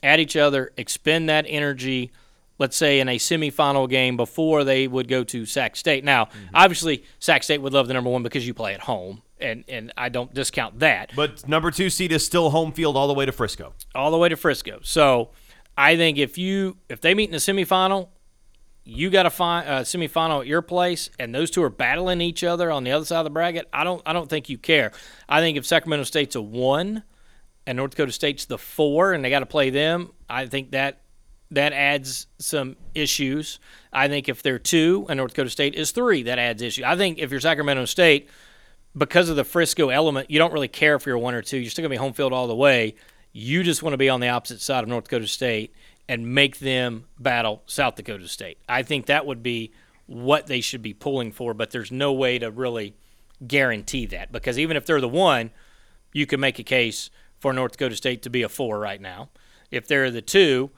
[0.01, 2.11] at each other, expend that energy.
[2.57, 6.03] Let's say in a semifinal game before they would go to Sac State.
[6.03, 6.55] Now, mm-hmm.
[6.55, 9.91] obviously, Sac State would love the number one because you play at home, and and
[9.97, 13.25] I don't discount that But number two seed is still home field all the way
[13.25, 13.73] to Frisco.
[13.93, 14.79] all the way to Frisco.
[14.83, 15.31] So
[15.77, 18.09] I think if you if they meet in the semifinal,
[18.85, 22.43] you got to find a semifinal at your place, and those two are battling each
[22.43, 23.67] other on the other side of the bracket.
[23.71, 24.91] I don't I don't think you care.
[25.29, 27.03] I think if Sacramento State's a one,
[27.65, 31.01] and North Dakota State's the four, and they got to play them, I think that
[31.51, 33.59] that adds some issues.
[33.91, 36.83] I think if they're two and North Dakota State is three, that adds issues.
[36.83, 38.29] I think if you're Sacramento State,
[38.97, 41.57] because of the Frisco element, you don't really care if you're one or two.
[41.57, 42.95] You're still gonna be home field all the way.
[43.31, 45.73] You just want to be on the opposite side of North Dakota State
[46.07, 48.57] and make them battle South Dakota State.
[48.67, 49.73] I think that would be
[50.05, 52.95] what they should be pulling for, but there's no way to really
[53.45, 55.51] guarantee that because even if they're the one,
[56.11, 59.29] you can make a case for North Dakota State to be a four right now.
[59.71, 60.71] If they're the two,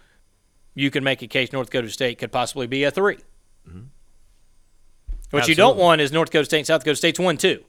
[0.74, 3.18] you can make a case North Dakota State could possibly be a 3
[3.68, 3.80] Mm-hmm.
[5.32, 7.64] What you don't want is North Dakota State and South Dakota State's one two.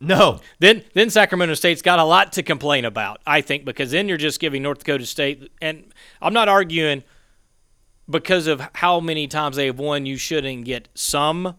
[0.00, 0.40] No.
[0.60, 4.16] Then then Sacramento State's got a lot to complain about, I think, because then you're
[4.16, 5.92] just giving North Dakota State and
[6.22, 7.02] I'm not arguing
[8.08, 11.56] because of how many times they have won, you shouldn't get some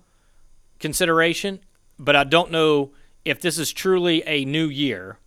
[0.79, 1.59] consideration.
[1.97, 2.91] But I don't know
[3.25, 5.19] if this is truly a new year,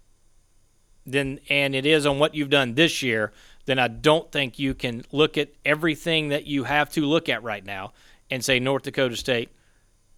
[1.04, 3.32] then and it is on what you've done this year,
[3.66, 7.42] then I don't think you can look at everything that you have to look at
[7.42, 7.92] right now
[8.30, 9.50] and say North Dakota State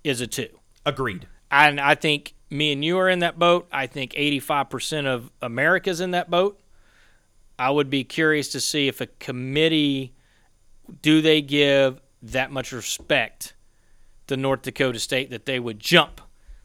[0.05, 0.49] is a two.
[0.87, 1.27] Agreed.
[1.51, 3.67] And I think me and you are in that boat.
[3.73, 6.61] I think 85% of America's in that boat.
[7.59, 10.15] I would be curious to see if a committee
[11.03, 13.55] do they give that much respect
[14.27, 16.21] to North Dakota State that they would jump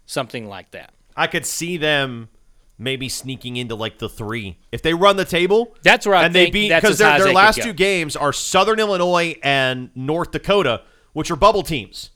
[0.05, 0.93] something like that.
[1.15, 2.29] I could see them
[2.77, 5.75] maybe sneaking into like the three if they run the table.
[5.83, 8.79] That's where I and think they beat because their, their last two games are Southern
[8.79, 10.83] Illinois and North Dakota,
[11.13, 12.11] which are bubble teams.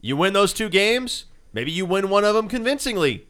[0.00, 3.26] You win those two games, maybe you win one of them convincingly,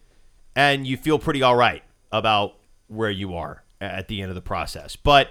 [0.54, 2.54] and you feel pretty all right about
[2.88, 4.96] where you are at the end of the process.
[4.96, 5.28] But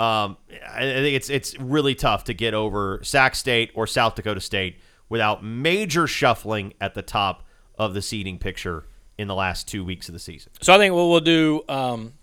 [0.00, 0.36] um,
[0.68, 4.78] I think it's it's really tough to get over Sac State or South Dakota State
[5.08, 7.44] without major shuffling at the top
[7.78, 8.86] of the seeding picture
[9.18, 10.50] in the last two weeks of the season.
[10.60, 12.14] So I think what we'll do um,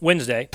[0.00, 0.48] Wednesday,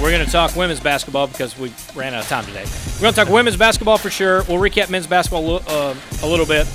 [0.00, 2.64] we're going to talk women's basketball because we ran out of time today.
[2.96, 4.42] We're going to talk women's basketball for sure.
[4.44, 6.66] We'll recap men's basketball uh, a little bit.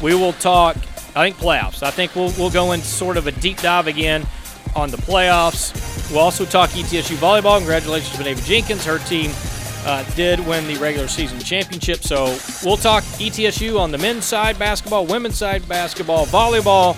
[0.00, 0.76] We will talk,
[1.14, 1.82] I think, playoffs.
[1.82, 4.26] I think we'll, we'll go into sort of a deep dive again
[4.74, 6.10] on the playoffs.
[6.10, 7.58] We'll also talk ETSU volleyball.
[7.58, 8.84] Congratulations to Navy Jenkins.
[8.84, 9.32] Her team
[9.84, 12.02] uh, did win the regular season championship.
[12.02, 16.96] So we'll talk ETSU on the men's side basketball, women's side basketball, volleyball,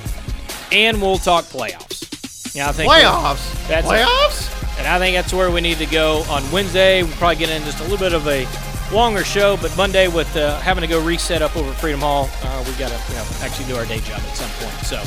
[0.73, 2.55] and we'll talk playoffs.
[2.55, 3.69] Yeah, I think Playoffs.
[3.69, 3.91] That's it.
[3.91, 4.79] playoffs.
[4.79, 7.03] and I think that's where we need to go on Wednesday.
[7.03, 8.45] We'll probably get in just a little bit of a
[8.93, 12.65] longer show, but Monday with uh, having to go reset up over Freedom Hall, uh,
[12.67, 14.73] we got to you know, actually do our day job at some point.
[14.87, 15.03] So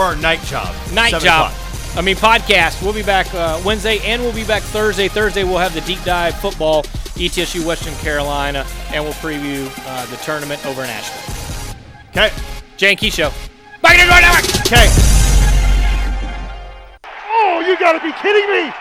[0.00, 0.74] Or our night job.
[0.92, 1.22] night job.
[1.52, 1.54] o'clock.
[1.96, 2.82] I mean podcast.
[2.82, 5.08] We'll be back uh, Wednesday and we'll be back Thursday.
[5.08, 6.82] Thursday we'll have the deep dive football,
[7.14, 11.76] ETSU Western Carolina, and we'll preview uh, the tournament over in Asheville.
[12.10, 12.30] Okay.
[12.78, 13.30] Jay and Key Show.
[13.82, 14.44] Back in the network.
[14.66, 14.86] Okay.
[17.34, 18.72] Oh, you gotta be kidding me!